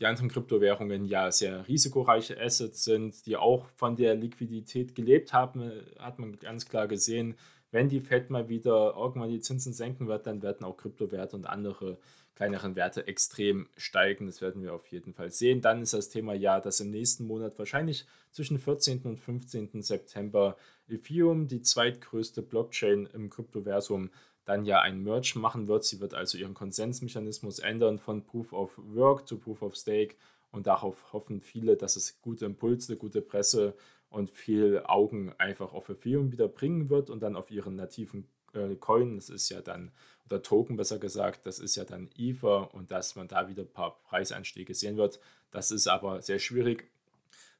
Die 0.00 0.06
anderen 0.06 0.28
Kryptowährungen 0.28 1.04
ja 1.04 1.30
sehr 1.30 1.68
risikoreiche 1.68 2.40
Assets 2.40 2.82
sind, 2.82 3.24
die 3.26 3.36
auch 3.36 3.68
von 3.76 3.94
der 3.94 4.16
Liquidität 4.16 4.96
gelebt 4.96 5.32
haben, 5.32 5.70
hat 6.00 6.18
man 6.18 6.36
ganz 6.40 6.66
klar 6.66 6.88
gesehen. 6.88 7.36
Wenn 7.74 7.88
die 7.88 7.98
Fed 7.98 8.30
mal 8.30 8.48
wieder 8.48 8.94
irgendwann 8.96 9.30
die 9.30 9.40
Zinsen 9.40 9.72
senken 9.72 10.06
wird, 10.06 10.28
dann 10.28 10.42
werden 10.42 10.62
auch 10.62 10.76
Kryptowerte 10.76 11.34
und 11.34 11.46
andere 11.46 11.98
kleineren 12.36 12.76
Werte 12.76 13.08
extrem 13.08 13.68
steigen. 13.76 14.26
Das 14.26 14.40
werden 14.40 14.62
wir 14.62 14.72
auf 14.72 14.86
jeden 14.86 15.12
Fall 15.12 15.32
sehen. 15.32 15.60
Dann 15.60 15.82
ist 15.82 15.92
das 15.92 16.08
Thema 16.08 16.34
ja, 16.34 16.60
dass 16.60 16.78
im 16.78 16.92
nächsten 16.92 17.26
Monat 17.26 17.58
wahrscheinlich 17.58 18.06
zwischen 18.30 18.60
14. 18.60 19.00
und 19.02 19.18
15. 19.18 19.82
September 19.82 20.56
Ethereum, 20.88 21.48
die 21.48 21.62
zweitgrößte 21.62 22.42
Blockchain 22.42 23.08
im 23.12 23.28
Kryptoversum, 23.28 24.10
dann 24.44 24.66
ja 24.66 24.80
ein 24.80 25.02
Merge 25.02 25.36
machen 25.40 25.66
wird. 25.66 25.82
Sie 25.82 25.98
wird 25.98 26.14
also 26.14 26.38
ihren 26.38 26.54
Konsensmechanismus 26.54 27.58
ändern 27.58 27.98
von 27.98 28.24
Proof 28.24 28.52
of 28.52 28.78
Work 28.78 29.26
zu 29.26 29.36
Proof 29.36 29.62
of 29.62 29.74
Stake 29.74 30.14
und 30.52 30.68
darauf 30.68 31.12
hoffen 31.12 31.40
viele, 31.40 31.76
dass 31.76 31.96
es 31.96 32.22
gute 32.22 32.44
Impulse, 32.44 32.96
gute 32.96 33.20
Presse 33.20 33.74
und 34.10 34.30
viel 34.30 34.82
Augen 34.84 35.32
einfach 35.38 35.72
auf 35.72 35.88
Ethereum 35.88 36.32
wieder 36.32 36.48
bringen 36.48 36.88
wird 36.88 37.10
und 37.10 37.22
dann 37.22 37.36
auf 37.36 37.50
ihren 37.50 37.76
nativen 37.76 38.26
äh, 38.54 38.76
Coin, 38.76 39.16
das 39.16 39.28
ist 39.30 39.48
ja 39.48 39.60
dann, 39.60 39.92
oder 40.26 40.42
Token 40.42 40.76
besser 40.76 40.98
gesagt, 40.98 41.46
das 41.46 41.58
ist 41.58 41.76
ja 41.76 41.84
dann 41.84 42.10
Ether 42.16 42.72
und 42.74 42.90
dass 42.90 43.16
man 43.16 43.28
da 43.28 43.48
wieder 43.48 43.62
ein 43.62 43.72
paar 43.72 44.00
Preisanstiege 44.04 44.74
sehen 44.74 44.96
wird. 44.96 45.20
Das 45.50 45.70
ist 45.70 45.86
aber 45.86 46.22
sehr 46.22 46.38
schwierig, 46.38 46.88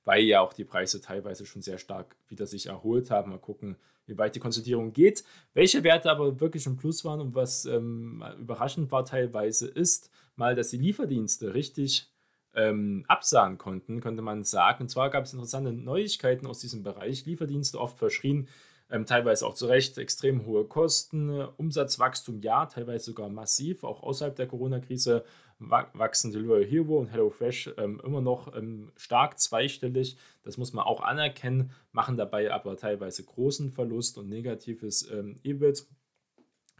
weil 0.04 0.24
ja 0.24 0.40
auch 0.40 0.52
die 0.52 0.64
Preise 0.64 1.00
teilweise 1.00 1.46
schon 1.46 1.62
sehr 1.62 1.78
stark 1.78 2.16
wieder 2.28 2.46
sich 2.46 2.66
erholt 2.66 3.10
haben. 3.10 3.30
Mal 3.30 3.38
gucken, 3.38 3.76
wie 4.06 4.18
weit 4.18 4.34
die 4.34 4.40
Konsolidierung 4.40 4.92
geht. 4.92 5.24
Welche 5.54 5.82
Werte 5.82 6.10
aber 6.10 6.40
wirklich 6.40 6.66
im 6.66 6.76
Plus 6.76 7.04
waren 7.04 7.20
und 7.20 7.34
was 7.34 7.64
ähm, 7.64 8.24
überraschend 8.38 8.90
war 8.92 9.04
teilweise 9.04 9.66
ist, 9.66 10.10
mal, 10.36 10.54
dass 10.54 10.70
die 10.70 10.78
Lieferdienste 10.78 11.54
richtig 11.54 12.10
ähm, 12.54 13.04
absahen 13.08 13.58
konnten, 13.58 14.00
könnte 14.00 14.22
man 14.22 14.44
sagen. 14.44 14.84
Und 14.84 14.88
zwar 14.88 15.10
gab 15.10 15.24
es 15.24 15.32
interessante 15.32 15.72
Neuigkeiten 15.72 16.46
aus 16.46 16.60
diesem 16.60 16.82
Bereich. 16.82 17.26
Lieferdienste 17.26 17.80
oft 17.80 17.98
verschrien, 17.98 18.48
ähm, 18.90 19.06
teilweise 19.06 19.46
auch 19.46 19.54
zu 19.54 19.66
Recht 19.66 19.98
extrem 19.98 20.46
hohe 20.46 20.64
Kosten, 20.64 21.30
Umsatzwachstum 21.30 22.40
ja, 22.40 22.66
teilweise 22.66 23.06
sogar 23.06 23.28
massiv, 23.28 23.82
auch 23.82 24.02
außerhalb 24.02 24.36
der 24.36 24.46
Corona-Krise 24.46 25.24
wachsen 25.58 26.32
Delivery 26.32 26.66
Hero 26.66 26.98
und 26.98 27.08
HelloFresh 27.08 27.74
ähm, 27.78 28.00
immer 28.04 28.20
noch 28.20 28.54
ähm, 28.54 28.92
stark 28.96 29.38
zweistellig. 29.38 30.16
Das 30.42 30.58
muss 30.58 30.72
man 30.72 30.84
auch 30.84 31.00
anerkennen, 31.00 31.70
machen 31.92 32.16
dabei 32.16 32.52
aber 32.52 32.76
teilweise 32.76 33.24
großen 33.24 33.70
Verlust 33.70 34.18
und 34.18 34.28
negatives 34.28 35.08
ähm, 35.10 35.36
EBIT. 35.42 35.86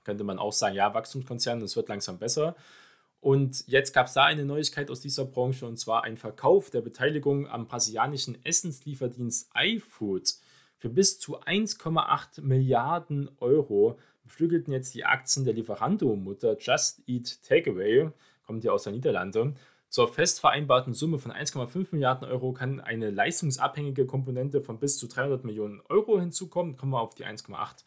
Könnte 0.02 0.24
man 0.24 0.38
auch 0.38 0.52
sagen, 0.52 0.74
ja, 0.74 0.92
Wachstumskonzern, 0.92 1.60
das 1.60 1.76
wird 1.76 1.88
langsam 1.88 2.18
besser. 2.18 2.56
Und 3.24 3.66
jetzt 3.66 3.94
gab 3.94 4.08
es 4.08 4.12
da 4.12 4.24
eine 4.24 4.44
Neuigkeit 4.44 4.90
aus 4.90 5.00
dieser 5.00 5.24
Branche 5.24 5.64
und 5.64 5.78
zwar 5.78 6.04
ein 6.04 6.18
Verkauf 6.18 6.68
der 6.68 6.82
Beteiligung 6.82 7.48
am 7.48 7.66
brasilianischen 7.66 8.36
Essenslieferdienst 8.44 9.48
iFood. 9.56 10.34
Für 10.76 10.90
bis 10.90 11.18
zu 11.18 11.40
1,8 11.40 12.42
Milliarden 12.42 13.30
Euro 13.40 13.98
beflügelten 14.24 14.74
jetzt 14.74 14.94
die 14.94 15.06
Aktien 15.06 15.46
der 15.46 15.54
Lieferando-Mutter 15.54 16.58
Just 16.60 17.00
Eat 17.08 17.42
Takeaway, 17.42 18.10
kommt 18.46 18.62
ja 18.62 18.72
aus 18.72 18.82
der 18.82 18.92
Niederlande. 18.92 19.54
Zur 19.88 20.08
fest 20.12 20.40
vereinbarten 20.40 20.92
Summe 20.92 21.18
von 21.18 21.32
1,5 21.32 21.86
Milliarden 21.92 22.28
Euro 22.28 22.52
kann 22.52 22.78
eine 22.78 23.08
leistungsabhängige 23.08 24.04
Komponente 24.04 24.60
von 24.60 24.78
bis 24.78 24.98
zu 24.98 25.08
300 25.08 25.44
Millionen 25.44 25.80
Euro 25.88 26.20
hinzukommen. 26.20 26.76
Kommen 26.76 26.92
wir 26.92 27.00
auf 27.00 27.14
die 27.14 27.24
1,8 27.24 27.84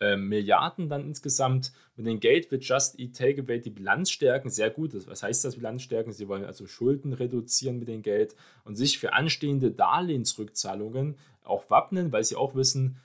äh, 0.00 0.16
Milliarden 0.16 0.88
dann 0.88 1.04
insgesamt. 1.04 1.72
Mit 1.96 2.06
dem 2.06 2.20
Geld 2.20 2.50
wird 2.50 2.64
Just 2.64 2.98
Eat 2.98 3.16
Takeaway 3.16 3.60
die 3.60 3.70
Bilanz 3.70 4.10
stärken. 4.10 4.50
Sehr 4.50 4.70
gut. 4.70 4.94
Was 5.06 5.22
heißt 5.22 5.44
das 5.44 5.56
Bilanz 5.56 5.82
stärken? 5.82 6.12
Sie 6.12 6.28
wollen 6.28 6.44
also 6.44 6.66
Schulden 6.66 7.12
reduzieren 7.12 7.78
mit 7.78 7.88
dem 7.88 8.02
Geld 8.02 8.36
und 8.64 8.76
sich 8.76 8.98
für 8.98 9.12
anstehende 9.12 9.70
Darlehensrückzahlungen 9.70 11.16
auch 11.44 11.70
wappnen, 11.70 12.12
weil 12.12 12.24
sie 12.24 12.36
auch 12.36 12.54
wissen, 12.54 12.98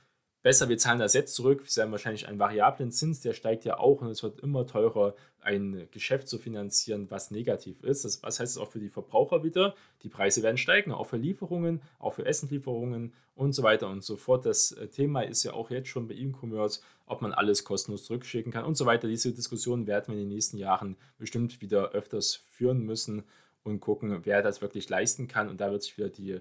besser, 0.44 0.68
wir 0.68 0.76
zahlen 0.76 0.98
das 0.98 1.14
jetzt 1.14 1.34
zurück. 1.34 1.64
Sie 1.66 1.80
haben 1.80 1.90
wahrscheinlich 1.90 2.28
einen 2.28 2.38
variablen 2.38 2.92
Zins, 2.92 3.22
der 3.22 3.32
steigt 3.32 3.64
ja 3.64 3.78
auch 3.78 4.02
und 4.02 4.08
es 4.08 4.22
wird 4.22 4.40
immer 4.40 4.66
teurer, 4.66 5.16
ein 5.40 5.88
Geschäft 5.90 6.28
zu 6.28 6.38
finanzieren, 6.38 7.10
was 7.10 7.30
negativ 7.30 7.82
ist. 7.82 8.04
Das, 8.04 8.22
was 8.22 8.40
heißt 8.40 8.54
das 8.54 8.62
auch 8.62 8.70
für 8.70 8.78
die 8.78 8.90
Verbraucher 8.90 9.42
wieder? 9.42 9.74
Die 10.02 10.10
Preise 10.10 10.42
werden 10.42 10.58
steigen, 10.58 10.92
auch 10.92 11.06
für 11.06 11.16
Lieferungen, 11.16 11.82
auch 11.98 12.12
für 12.12 12.26
Essenlieferungen 12.26 13.14
und 13.34 13.54
so 13.54 13.62
weiter 13.62 13.88
und 13.88 14.04
so 14.04 14.16
fort. 14.16 14.44
Das 14.44 14.72
äh, 14.72 14.88
Thema 14.88 15.22
ist 15.22 15.44
ja 15.44 15.54
auch 15.54 15.70
jetzt 15.70 15.88
schon 15.88 16.08
bei 16.08 16.14
E-Commerce, 16.14 16.80
ob 17.06 17.22
man 17.22 17.32
alles 17.32 17.64
kostenlos 17.64 18.04
zurückschicken 18.04 18.52
kann 18.52 18.66
und 18.66 18.76
so 18.76 18.84
weiter. 18.84 19.08
Diese 19.08 19.32
Diskussion 19.32 19.86
werden 19.86 20.08
wir 20.08 20.14
in 20.14 20.28
den 20.28 20.34
nächsten 20.34 20.58
Jahren 20.58 20.96
bestimmt 21.16 21.62
wieder 21.62 21.92
öfters 21.92 22.34
führen 22.34 22.80
müssen 22.80 23.24
und 23.62 23.80
gucken, 23.80 24.20
wer 24.24 24.42
das 24.42 24.60
wirklich 24.60 24.90
leisten 24.90 25.26
kann. 25.26 25.48
Und 25.48 25.62
da 25.62 25.72
wird 25.72 25.82
sich 25.82 25.96
wieder 25.96 26.10
die 26.10 26.40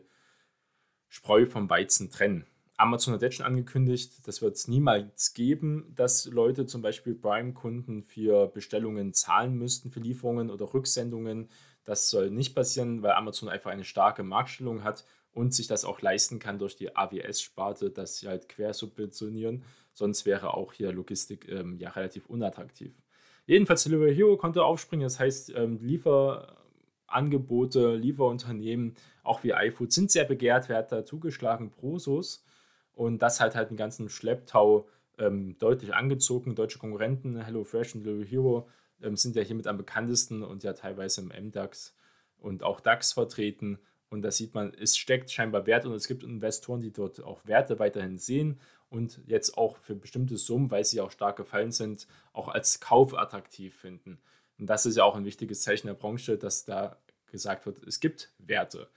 Spreu 1.08 1.46
vom 1.46 1.70
Weizen 1.70 2.10
trennen. 2.10 2.46
Amazon 2.78 3.14
hat 3.14 3.22
jetzt 3.22 3.36
schon 3.36 3.46
angekündigt, 3.46 4.28
das 4.28 4.42
wird 4.42 4.56
es 4.56 4.68
niemals 4.68 5.34
geben, 5.34 5.94
dass 5.96 6.26
Leute 6.26 6.66
zum 6.66 6.82
Beispiel 6.82 7.14
Prime-Kunden 7.14 8.02
für 8.02 8.48
Bestellungen 8.48 9.14
zahlen 9.14 9.56
müssten, 9.56 9.92
für 9.92 10.00
Lieferungen 10.00 10.50
oder 10.50 10.74
Rücksendungen. 10.74 11.50
Das 11.84 12.10
soll 12.10 12.32
nicht 12.32 12.56
passieren, 12.56 13.04
weil 13.04 13.12
Amazon 13.12 13.50
einfach 13.50 13.72
eine 13.72 13.84
starke 13.84 14.24
Marktstellung 14.24 14.84
hat 14.84 15.06
und 15.34 15.54
sich 15.54 15.68
das 15.68 15.86
auch 15.86 16.02
leisten 16.02 16.40
kann 16.40 16.58
durch 16.58 16.76
die 16.76 16.96
AWS-Sparte, 16.96 17.92
dass 17.92 18.18
sie 18.18 18.28
halt 18.28 18.50
quersubventionieren. 18.50 19.64
Sonst 19.94 20.26
wäre 20.26 20.56
auch 20.56 20.74
hier 20.74 20.92
Logistik 20.92 21.48
ähm, 21.50 21.78
ja 21.78 21.92
relativ 21.92 22.28
unattraktiv. 22.28 22.94
Jedenfalls 23.46 23.84
Delivery 23.84 24.16
Hero 24.16 24.38
konnte 24.38 24.64
aufspringen, 24.64 25.04
das 25.04 25.20
heißt 25.20 25.54
ähm, 25.56 25.78
Lieferangebote, 25.82 27.96
Lieferunternehmen, 27.96 28.96
auch 29.24 29.44
wie 29.44 29.52
iFood, 29.52 29.92
sind 29.92 30.10
sehr 30.12 30.26
begehrt, 30.26 30.70
wer 30.70 30.78
hat 30.78 30.92
da 30.92 31.06
zugeschlagen? 31.06 31.70
Prosus. 31.70 32.43
Und 32.94 33.20
das 33.20 33.40
hat 33.40 33.56
halt 33.56 33.70
den 33.70 33.78
ganzen 33.78 34.10
Schlepptau 34.10 34.88
ähm, 35.18 35.58
deutlich 35.60 35.94
angezogen. 35.94 36.56
Deutsche 36.56 36.80
Konkurrenten, 36.80 37.38
HelloFresh 37.42 37.96
und 37.96 38.04
Delivery 38.04 38.28
Hero, 38.28 38.70
ähm, 39.02 39.16
sind 39.16 39.36
ja 39.36 39.42
hier 39.42 39.56
mit 39.56 39.68
am 39.68 39.78
bekanntesten 39.78 40.44
und 40.44 40.64
ja 40.64 40.74
teilweise 40.74 41.22
im 41.22 41.28
MDAX 41.28 41.96
und 42.38 42.64
auch 42.64 42.80
DAX 42.80 43.14
vertreten. 43.14 43.80
Und 44.10 44.22
da 44.22 44.32
sieht 44.32 44.54
man, 44.54 44.74
es 44.74 44.96
steckt 44.96 45.32
scheinbar 45.32 45.66
Wert 45.66 45.86
und 45.86 45.94
es 45.94 46.08
gibt 46.08 46.24
Investoren, 46.24 46.82
die 46.82 46.92
dort 46.92 47.24
auch 47.24 47.46
Werte 47.48 47.80
weiterhin 47.80 48.20
sehen 48.20 48.60
und 48.90 49.20
jetzt 49.26 49.58
auch 49.58 49.78
für 49.78 49.96
bestimmte 49.96 50.38
Summen, 50.38 50.70
weil 50.70 50.86
sie 50.86 51.02
auch 51.02 51.10
stark 51.10 51.38
gefallen 51.38 51.72
sind, 51.72 52.08
auch 52.32 52.48
als 52.48 52.80
Kauf 52.80 53.18
attraktiv 53.18 53.76
finden. 53.76 54.20
Und 54.60 54.68
das 54.68 54.86
ist 54.86 54.98
ja 54.98 55.04
auch 55.04 55.16
ein 55.16 55.26
wichtiges 55.26 55.64
Zeichen 55.64 55.88
der 55.88 55.96
Branche, 55.96 56.38
dass 56.38 56.64
da 56.64 56.98
gesagt 57.32 57.66
wird, 57.66 57.82
es 57.88 58.00
gibt 58.00 58.32
Werte. 58.38 58.88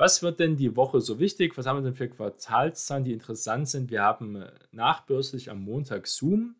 Was 0.00 0.22
wird 0.22 0.40
denn 0.40 0.56
die 0.56 0.76
Woche 0.76 1.02
so 1.02 1.18
wichtig? 1.18 1.58
Was 1.58 1.66
haben 1.66 1.76
wir 1.76 1.82
denn 1.82 1.94
für 1.94 2.08
Quartalszahlen, 2.08 3.04
die 3.04 3.12
interessant 3.12 3.68
sind? 3.68 3.90
Wir 3.90 4.02
haben 4.02 4.34
äh, 4.34 4.50
nachbörslich 4.72 5.50
am 5.50 5.60
Montag 5.60 6.06
Zoom, 6.06 6.56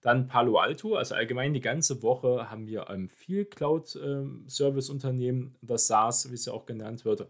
dann 0.00 0.28
Palo 0.28 0.58
Alto, 0.58 0.94
also 0.94 1.16
allgemein 1.16 1.54
die 1.54 1.60
ganze 1.60 2.04
Woche 2.04 2.52
haben 2.52 2.68
wir 2.68 2.88
ähm, 2.90 3.08
viel 3.08 3.46
Cloud-Service-Unternehmen, 3.46 5.56
das 5.60 5.88
SaaS, 5.88 6.30
wie 6.30 6.34
es 6.34 6.44
ja 6.44 6.52
auch 6.52 6.66
genannt 6.66 7.04
wird. 7.04 7.26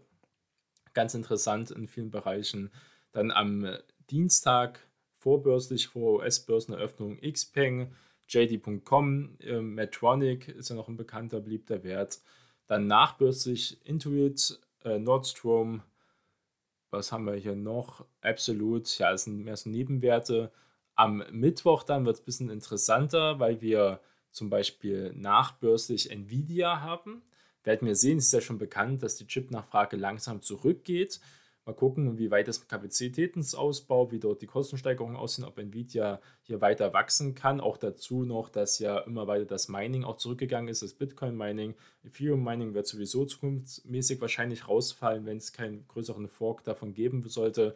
Ganz 0.93 1.15
interessant 1.15 1.71
in 1.71 1.87
vielen 1.87 2.11
Bereichen. 2.11 2.69
Dann 3.11 3.31
am 3.31 3.65
äh, 3.65 3.79
Dienstag 4.11 4.87
vorbörslich 5.17 5.87
vor 5.87 6.19
US-Börseneröffnung 6.19 7.19
Xpeng, 7.21 7.91
JD.com, 8.27 9.39
äh, 9.39 9.61
Medtronic 9.61 10.47
ist 10.47 10.69
ja 10.69 10.75
noch 10.75 10.89
ein 10.89 10.97
bekannter, 10.97 11.41
beliebter 11.41 11.83
Wert. 11.83 12.19
Dann 12.67 12.85
nachbörslich 12.85 13.83
Intuit, 13.83 14.59
äh, 14.85 14.99
Nordstrom, 14.99 15.81
was 16.91 17.11
haben 17.11 17.25
wir 17.25 17.35
hier 17.35 17.55
noch? 17.55 18.05
Absolut, 18.21 18.97
ja, 18.99 19.11
das 19.11 19.25
sind 19.25 19.43
mehr 19.43 19.57
so 19.57 19.69
Nebenwerte. 19.69 20.51
Am 20.95 21.23
Mittwoch 21.31 21.83
dann 21.83 22.05
wird 22.05 22.15
es 22.15 22.21
ein 22.21 22.25
bisschen 22.25 22.49
interessanter, 22.49 23.39
weil 23.39 23.61
wir 23.61 23.99
zum 24.31 24.49
Beispiel 24.49 25.13
nachbörslich 25.13 26.11
Nvidia 26.11 26.81
haben. 26.81 27.21
Werden 27.63 27.87
wir 27.87 27.95
sehen, 27.95 28.19
es 28.19 28.25
ist 28.25 28.33
ja 28.33 28.41
schon 28.41 28.59
bekannt, 28.59 29.01
dass 29.03 29.15
die 29.15 29.27
Chip-Nachfrage 29.27 29.97
langsam 29.97 30.41
zurückgeht. 30.41 31.19
Mal 31.67 31.73
gucken, 31.73 32.19
wie 32.19 32.29
weit 32.29 32.47
das 32.47 32.67
Kapazitätsausbau, 32.67 34.11
wie 34.11 34.19
dort 34.19 34.43
die 34.43 34.45
Kostensteigerungen 34.45 35.15
aussehen, 35.17 35.45
ob 35.45 35.57
Nvidia 35.57 36.21
hier 36.43 36.61
weiter 36.61 36.93
wachsen 36.93 37.33
kann. 37.33 37.59
Auch 37.59 37.77
dazu 37.77 38.23
noch, 38.23 38.49
dass 38.49 38.77
ja 38.77 38.99
immer 38.99 39.25
weiter 39.25 39.45
das 39.45 39.67
Mining 39.67 40.03
auch 40.03 40.17
zurückgegangen 40.17 40.69
ist, 40.69 40.83
das 40.83 40.93
Bitcoin-Mining. 40.93 41.73
Ethereum-Mining 42.03 42.75
wird 42.75 42.85
sowieso 42.85 43.25
zukunftsmäßig 43.25 44.21
wahrscheinlich 44.21 44.67
rausfallen, 44.67 45.25
wenn 45.25 45.37
es 45.37 45.53
keinen 45.53 45.87
größeren 45.87 46.27
Fork 46.27 46.63
davon 46.63 46.93
geben 46.93 47.27
sollte. 47.27 47.75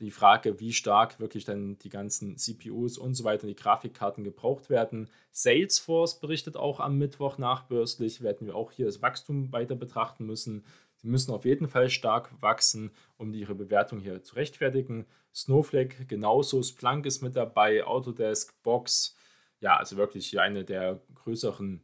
Die 0.00 0.10
Frage, 0.10 0.58
wie 0.58 0.72
stark 0.72 1.20
wirklich 1.20 1.44
dann 1.44 1.76
die 1.80 1.90
ganzen 1.90 2.38
CPUs 2.38 2.96
und 2.96 3.14
so 3.14 3.24
weiter, 3.24 3.46
die 3.46 3.56
Grafikkarten 3.56 4.24
gebraucht 4.24 4.70
werden. 4.70 5.10
Salesforce 5.32 6.20
berichtet 6.20 6.56
auch 6.56 6.80
am 6.80 6.96
Mittwoch 6.96 7.36
nachbörslich, 7.36 8.22
werden 8.22 8.46
wir 8.46 8.54
auch 8.54 8.70
hier 8.70 8.86
das 8.86 9.02
Wachstum 9.02 9.52
weiter 9.52 9.74
betrachten 9.74 10.24
müssen. 10.24 10.64
Sie 10.98 11.08
müssen 11.08 11.32
auf 11.32 11.44
jeden 11.44 11.68
Fall 11.68 11.90
stark 11.90 12.30
wachsen, 12.40 12.90
um 13.16 13.32
ihre 13.32 13.54
Bewertung 13.54 14.00
hier 14.00 14.22
zu 14.22 14.34
rechtfertigen. 14.34 15.06
Snowflake 15.34 16.04
genauso, 16.06 16.62
Splunk 16.62 17.06
ist 17.06 17.22
mit 17.22 17.36
dabei, 17.36 17.84
Autodesk, 17.84 18.60
Box. 18.62 19.16
Ja, 19.60 19.76
also 19.76 19.96
wirklich 19.96 20.26
hier 20.26 20.42
eine 20.42 20.64
der 20.64 21.00
größeren 21.14 21.82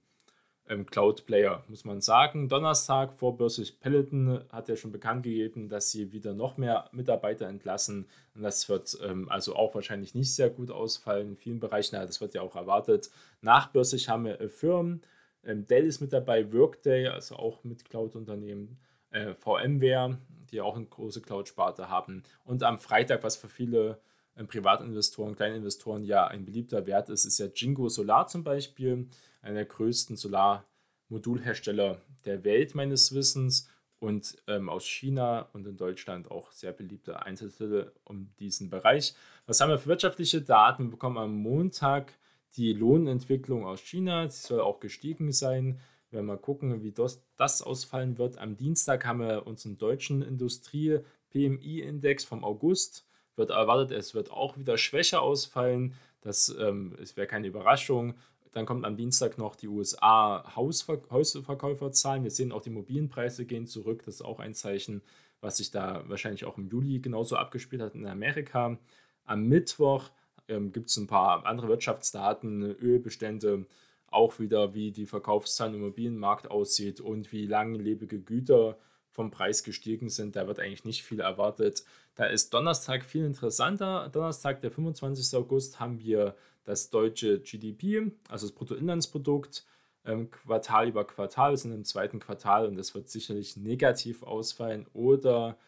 ähm, 0.69 0.87
Cloud-Player, 0.87 1.65
muss 1.69 1.85
man 1.85 2.01
sagen. 2.01 2.49
Donnerstag 2.49 3.13
vorbörslich 3.13 3.79
Peloton 3.81 4.45
hat 4.51 4.69
ja 4.69 4.77
schon 4.77 4.93
bekannt 4.93 5.25
gegeben, 5.25 5.69
dass 5.69 5.91
sie 5.91 6.13
wieder 6.13 6.35
noch 6.35 6.57
mehr 6.57 6.89
Mitarbeiter 6.93 7.47
entlassen. 7.47 8.09
Und 8.35 8.43
das 8.43 8.69
wird 8.69 8.99
ähm, 9.03 9.29
also 9.29 9.55
auch 9.57 9.75
wahrscheinlich 9.75 10.15
nicht 10.15 10.35
sehr 10.35 10.51
gut 10.51 10.71
ausfallen 10.71 11.31
in 11.31 11.37
vielen 11.37 11.61
Bereichen. 11.61 11.95
Ja, 11.97 12.07
das 12.07 12.21
wird 12.21 12.35
ja 12.35 12.43
auch 12.43 12.57
erwartet. 12.57 13.11
Nachbörslich 13.43 14.09
haben 14.09 14.25
wir 14.25 14.41
äh, 14.41 14.49
Firmen. 14.49 15.03
Ähm, 15.45 15.67
Dell 15.67 15.87
ist 15.87 16.01
mit 16.01 16.13
dabei, 16.13 16.53
Workday, 16.53 17.09
also 17.09 17.37
auch 17.37 17.63
mit 17.65 17.85
Cloud-Unternehmen 17.85 18.79
äh, 19.15 19.35
VMware, 19.35 20.19
die 20.51 20.61
auch 20.61 20.77
eine 20.77 20.87
große 20.87 21.23
Cloud-Sparte 21.23 21.89
haben. 21.89 22.23
Und 22.45 22.63
am 22.63 22.79
Freitag, 22.79 23.23
was 23.23 23.37
für 23.37 23.49
viele 23.49 24.01
äh, 24.35 24.45
Privatinvestoren, 24.45 25.37
Kleininvestoren 25.37 26.05
ja 26.05 26.27
ein 26.27 26.45
beliebter 26.45 26.87
Wert 26.87 27.09
ist, 27.09 27.25
ist 27.25 27.39
ja 27.39 27.47
Jingo 27.47 27.89
Solar 27.89 28.27
zum 28.27 28.45
Beispiel, 28.45 29.09
einer 29.41 29.55
der 29.55 29.65
größten 29.67 30.17
Solarmodulhersteller 30.17 32.01
der 32.25 32.45
Welt 32.45 32.75
meines 32.75 33.15
Wissens 33.15 33.69
und 34.01 34.37
ähm, 34.49 34.69
aus 34.69 34.85
China 34.85 35.49
und 35.53 35.67
in 35.67 35.77
Deutschland 35.77 36.31
auch 36.31 36.51
sehr 36.53 36.73
beliebte 36.73 37.23
Einzeltitel 37.25 37.93
um 38.05 38.35
diesen 38.39 38.69
Bereich. 38.69 39.15
Was 39.47 39.61
haben 39.61 39.71
wir 39.71 39.79
für 39.79 39.89
wirtschaftliche 39.89 40.43
Daten? 40.43 40.85
Wir 40.85 40.91
bekommen 40.91 41.19
am 41.19 41.37
Montag 41.37 42.13
die 42.57 42.73
Lohnentwicklung 42.73 43.65
aus 43.65 43.81
China. 43.81 44.29
Sie 44.29 44.47
soll 44.47 44.61
auch 44.61 44.81
gestiegen 44.81 45.33
sein. 45.33 45.81
Wir 46.15 46.19
werden 46.19 46.29
mal 46.29 46.39
gucken, 46.39 46.85
wie 46.85 46.93
das, 46.93 47.21
das 47.37 47.61
ausfallen 47.61 48.19
wird. 48.19 48.39
Am 48.39 48.57
Dienstag 48.57 49.05
haben 49.05 49.19
wir 49.19 49.49
unseren 49.49 49.79
deutschen 49.79 50.23
Industrie-PMI-Index 50.23 52.25
vom 52.25 52.45
August. 52.45 53.05
Wird 53.35 53.51
erwartet, 53.51 53.91
es 53.91 54.15
wird 54.15 54.31
auch 54.31 54.57
wieder 54.57 54.79
schwächer 54.79 55.23
ausfallen. 55.23 55.95
Das 56.21 56.55
ähm, 56.57 56.97
wäre 57.17 57.27
keine 57.27 57.49
Überraschung. 57.49 58.15
Dann 58.53 58.65
kommt 58.65 58.85
am 58.85 58.97
Dienstag 58.97 59.39
noch 59.39 59.57
die 59.57 59.67
USA 59.67 60.55
Hausver 60.55 61.03
Hausverkäuferzahlen. 61.11 62.23
Wir 62.23 62.31
sehen 62.31 62.53
auch, 62.53 62.63
die 62.63 62.69
Immobilienpreise 62.69 63.45
gehen 63.45 63.67
zurück. 63.67 64.05
Das 64.07 64.15
ist 64.15 64.23
auch 64.23 64.39
ein 64.39 64.55
Zeichen, 64.55 65.03
was 65.41 65.57
sich 65.57 65.73
da 65.73 66.05
wahrscheinlich 66.07 66.45
auch 66.45 66.59
im 66.59 66.69
Juli 66.69 67.01
genauso 67.01 67.35
abgespielt 67.35 67.83
hat 67.83 67.97
in 67.97 68.07
Amerika. 68.07 68.79
Am 69.25 69.49
Mittwoch 69.49 70.11
ähm, 70.47 70.71
gibt 70.71 70.91
es 70.91 70.97
ein 70.97 71.09
paar 71.09 71.45
andere 71.45 71.67
Wirtschaftsdaten, 71.67 72.63
Ölbestände, 72.63 73.67
auch 74.15 74.39
wieder, 74.39 74.75
wie 74.75 74.93
die 74.93 75.07
Verkaufszahlen 75.07 75.75
im 75.75 75.81
Immobilienmarkt 75.83 76.51
aussieht 76.51 77.01
und 77.01 77.33
wie 77.33 77.47
langlebige 77.47 78.21
Güter 78.21 78.79
vom 79.11 79.31
Preis 79.31 79.63
gestiegen 79.63 80.09
sind. 80.09 80.37
Da 80.37 80.47
wird 80.47 80.59
eigentlich 80.59 80.85
nicht 80.85 81.05
viel 81.05 81.21
erwartet. 81.21 81.85
Da 82.15 82.27
ist 82.27 82.53
Donnerstag 82.53 83.05
viel 83.05 83.25
interessanter. 83.25 84.09
Donnerstag, 84.13 84.61
der 84.61 84.71
25. 84.71 85.37
August, 85.39 85.81
haben 85.81 86.01
wir 86.01 86.35
das 86.65 86.91
deutsche 86.91 87.41
GDP, 87.41 88.11
also 88.29 88.47
das 88.47 88.55
Bruttoinlandsprodukt, 88.55 89.65
ähm, 90.05 90.31
Quartal 90.31 90.89
über 90.89 91.07
Quartal. 91.07 91.53
Wir 91.53 91.59
sind 91.59 91.73
im 91.73 91.85
zweiten 91.85 92.19
Quartal 92.19 92.67
und 92.67 92.77
das 92.77 92.95
wird 92.95 93.09
sicherlich 93.09 93.57
negativ 93.57 94.23
ausfallen. 94.23 94.87
Oder 94.93 95.59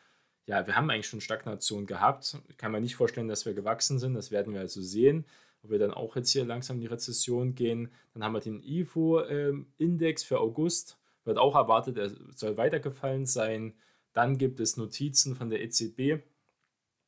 ja, 0.47 0.67
wir 0.67 0.77
haben 0.77 0.91
eigentlich 0.91 1.09
schon 1.09 1.21
Stagnation 1.21 1.87
gehabt. 1.87 2.39
Kann 2.57 2.73
man 2.73 2.83
nicht 2.83 2.97
vorstellen, 2.97 3.29
dass 3.29 3.47
wir 3.47 3.55
gewachsen 3.55 3.99
sind. 3.99 4.15
Das 4.15 4.31
werden 4.31 4.55
wir 4.55 4.61
also 4.61 4.81
sehen 4.81 5.25
wo 5.67 5.71
wir 5.71 5.79
dann 5.79 5.93
auch 5.93 6.17
jetzt 6.17 6.31
hier 6.31 6.45
langsam 6.45 6.77
in 6.77 6.83
die 6.83 6.87
Rezession 6.87 7.55
gehen. 7.55 7.91
Dann 8.15 8.25
haben 8.25 8.33
wir 8.33 8.41
den 8.41 8.63
IFO-Index 8.63 10.23
für 10.23 10.41
August, 10.41 10.99
wird 11.25 11.39
auch 11.39 11.55
erwartet, 11.55 11.99
er 11.99 12.11
soll 12.35 12.57
weitergefallen 12.57 13.27
sein. 13.27 13.75
Dann 14.13 14.39
gibt 14.39 14.61
es 14.61 14.77
Notizen 14.77 15.35
von 15.35 15.51
der 15.51 15.63
EZB, 15.63 16.23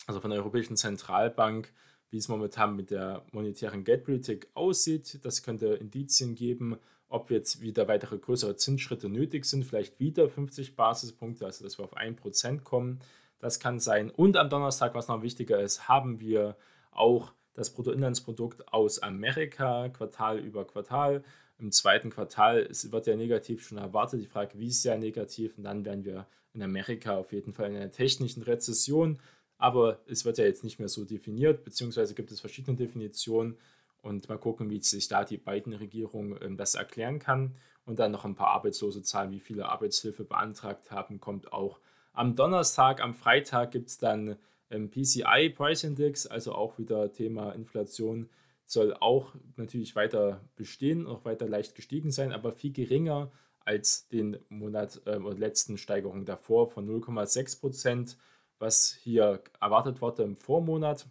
also 0.07 0.21
von 0.21 0.31
der 0.31 0.41
Europäischen 0.41 0.77
Zentralbank, 0.77 1.73
wie 2.11 2.19
es 2.19 2.29
momentan 2.29 2.77
mit 2.77 2.91
der 2.91 3.25
monetären 3.33 3.85
Geldpolitik 3.85 4.49
aussieht. 4.55 5.21
Das 5.25 5.43
könnte 5.43 5.69
Indizien 5.75 6.35
geben, 6.35 6.79
ob 7.09 7.31
jetzt 7.31 7.61
wieder 7.61 7.89
weitere 7.89 8.19
größere 8.19 8.57
Zinsschritte 8.57 9.09
nötig 9.09 9.45
sind, 9.45 9.65
vielleicht 9.65 9.99
wieder 10.01 10.29
50 10.29 10.77
Basispunkte, 10.77 11.47
also 11.47 11.65
dass 11.65 11.79
wir 11.79 11.85
auf 11.85 11.97
1% 11.97 12.61
kommen. 12.61 13.01
Das 13.39 13.61
kann 13.61 13.79
sein. 13.79 14.11
Und 14.11 14.37
am 14.37 14.51
Donnerstag, 14.51 14.95
was 14.95 15.09
noch 15.09 15.23
wichtiger 15.23 15.61
ist, 15.61 15.89
haben 15.89 16.21
wir 16.21 16.57
auch 16.91 17.33
das 17.59 17.71
Bruttoinlandsprodukt 17.71 18.73
aus 18.73 19.01
Amerika 19.01 19.89
Quartal 19.89 20.39
über 20.39 20.65
Quartal. 20.65 21.25
Im 21.59 21.73
zweiten 21.73 22.11
Quartal 22.11 22.69
wird 22.71 23.07
ja 23.09 23.17
negativ 23.17 23.67
schon 23.67 23.79
erwartet. 23.79 24.23
Die 24.23 24.27
Frage, 24.27 24.59
wie 24.59 24.69
ist 24.69 24.85
ja 24.85 24.97
negativ? 24.97 25.59
Und 25.59 25.65
dann 25.65 25.85
werden 25.85 26.05
wir 26.05 26.27
in 26.55 26.63
Amerika 26.63 27.17
auf 27.17 27.33
jeden 27.33 27.53
Fall 27.53 27.71
in 27.71 27.77
einer 27.77 27.91
technischen 27.91 28.45
Rezession. 28.45 29.19
Aber 29.59 29.99
es 30.07 30.25
wird 30.25 30.39
ja 30.39 30.45
jetzt 30.45 30.63
nicht 30.63 30.79
mehr 30.79 30.89
so 30.89 31.05
definiert, 31.05 31.65
beziehungsweise 31.65 32.15
gibt 32.15 32.31
es 32.31 32.39
verschiedene 32.39 32.77
Definitionen. 32.77 33.59
Und 34.03 34.29
mal 34.29 34.39
gucken, 34.39 34.71
wie 34.71 34.81
sich 34.81 35.09
da 35.09 35.25
die 35.25 35.37
beiden 35.37 35.73
Regierungen 35.73 36.39
ähm, 36.41 36.57
das 36.57 36.77
erklären 36.77 37.19
kann. 37.19 37.57
Und 37.85 37.99
dann 37.99 38.13
noch 38.13 38.25
ein 38.25 38.37
paar 38.37 38.51
arbeitslose 38.51 39.03
Zahlen, 39.03 39.33
wie 39.33 39.41
viele 39.41 39.69
Arbeitshilfe 39.69 40.23
beantragt 40.23 40.93
haben, 40.93 41.19
kommt 41.19 41.53
auch 41.53 41.81
am 42.13 42.37
Donnerstag. 42.37 43.01
Am 43.03 43.15
Freitag 43.15 43.73
gibt 43.73 43.89
es 43.89 43.99
dann 43.99 44.37
PCI 44.71 45.51
Price 45.55 45.85
Index, 45.85 46.27
also 46.27 46.55
auch 46.55 46.79
wieder 46.79 47.13
Thema 47.13 47.53
Inflation, 47.53 48.29
soll 48.65 48.95
auch 48.95 49.35
natürlich 49.57 49.97
weiter 49.97 50.43
bestehen, 50.57 51.07
auch 51.07 51.25
weiter 51.25 51.49
leicht 51.49 51.75
gestiegen 51.75 52.11
sein, 52.11 52.33
aber 52.33 52.53
viel 52.53 52.73
geringer 52.73 53.31
als 53.65 54.09
den 54.09 54.39
Monat 54.49 55.01
äh, 55.07 55.17
letzten 55.17 55.79
Steigerungen 55.79 56.25
davor 56.25 56.71
von 56.71 56.89
0,6 56.89 57.61
Prozent, 57.61 58.17
was 58.59 58.93
hier 59.03 59.43
erwartet 59.61 60.01
wurde 60.01 60.23
im 60.23 60.37
Vormonat. 60.37 61.07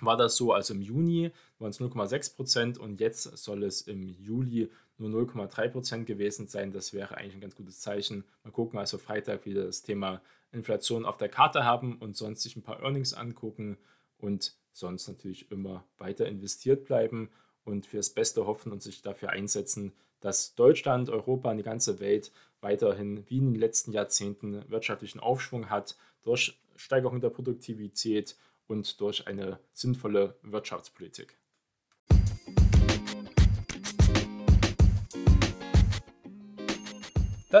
War 0.00 0.16
das 0.16 0.36
so, 0.36 0.52
also 0.52 0.74
im 0.74 0.80
Juni 0.80 1.30
waren 1.58 1.70
es 1.70 1.80
0,6 1.80 2.34
Prozent 2.36 2.78
und 2.78 3.00
jetzt 3.00 3.22
soll 3.36 3.64
es 3.64 3.82
im 3.82 4.08
Juli 4.08 4.70
nur 5.00 5.10
0,3 5.10 5.68
Prozent 5.68 6.06
gewesen 6.06 6.46
sein. 6.46 6.72
Das 6.72 6.92
wäre 6.92 7.16
eigentlich 7.16 7.34
ein 7.34 7.40
ganz 7.40 7.56
gutes 7.56 7.80
Zeichen. 7.80 8.24
Mal 8.44 8.50
gucken, 8.50 8.78
also 8.78 8.98
Freitag 8.98 9.46
wieder 9.46 9.64
das 9.64 9.82
Thema 9.82 10.20
Inflation 10.52 11.04
auf 11.04 11.16
der 11.16 11.28
Karte 11.28 11.64
haben 11.64 11.98
und 11.98 12.16
sonst 12.16 12.42
sich 12.42 12.56
ein 12.56 12.62
paar 12.62 12.82
Earnings 12.82 13.14
angucken 13.14 13.78
und 14.18 14.54
sonst 14.72 15.08
natürlich 15.08 15.50
immer 15.50 15.84
weiter 15.98 16.26
investiert 16.26 16.84
bleiben 16.84 17.30
und 17.64 17.86
fürs 17.86 18.10
Beste 18.10 18.46
hoffen 18.46 18.72
und 18.72 18.82
sich 18.82 19.02
dafür 19.02 19.30
einsetzen, 19.30 19.92
dass 20.20 20.54
Deutschland, 20.54 21.08
Europa 21.08 21.50
und 21.50 21.56
die 21.56 21.62
ganze 21.62 22.00
Welt 22.00 22.30
weiterhin 22.60 23.24
wie 23.28 23.38
in 23.38 23.52
den 23.52 23.60
letzten 23.60 23.92
Jahrzehnten 23.92 24.68
wirtschaftlichen 24.70 25.20
Aufschwung 25.20 25.70
hat 25.70 25.96
durch 26.22 26.58
Steigerung 26.76 27.20
der 27.20 27.30
Produktivität 27.30 28.36
und 28.66 29.00
durch 29.00 29.26
eine 29.26 29.58
sinnvolle 29.72 30.36
Wirtschaftspolitik. 30.42 31.39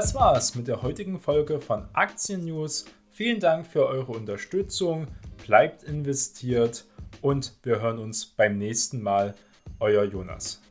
Das 0.00 0.14
war's 0.14 0.54
mit 0.54 0.66
der 0.66 0.80
heutigen 0.80 1.20
Folge 1.20 1.60
von 1.60 1.86
Aktien 1.92 2.46
News 2.46 2.86
Vielen 3.10 3.38
Dank 3.38 3.66
für 3.66 3.84
eure 3.86 4.12
Unterstützung, 4.12 5.06
bleibt 5.46 5.82
investiert 5.82 6.86
und 7.20 7.52
wir 7.64 7.82
hören 7.82 7.98
uns 7.98 8.24
beim 8.24 8.56
nächsten 8.56 9.02
Mal. 9.02 9.34
Euer 9.78 10.04
Jonas. 10.04 10.62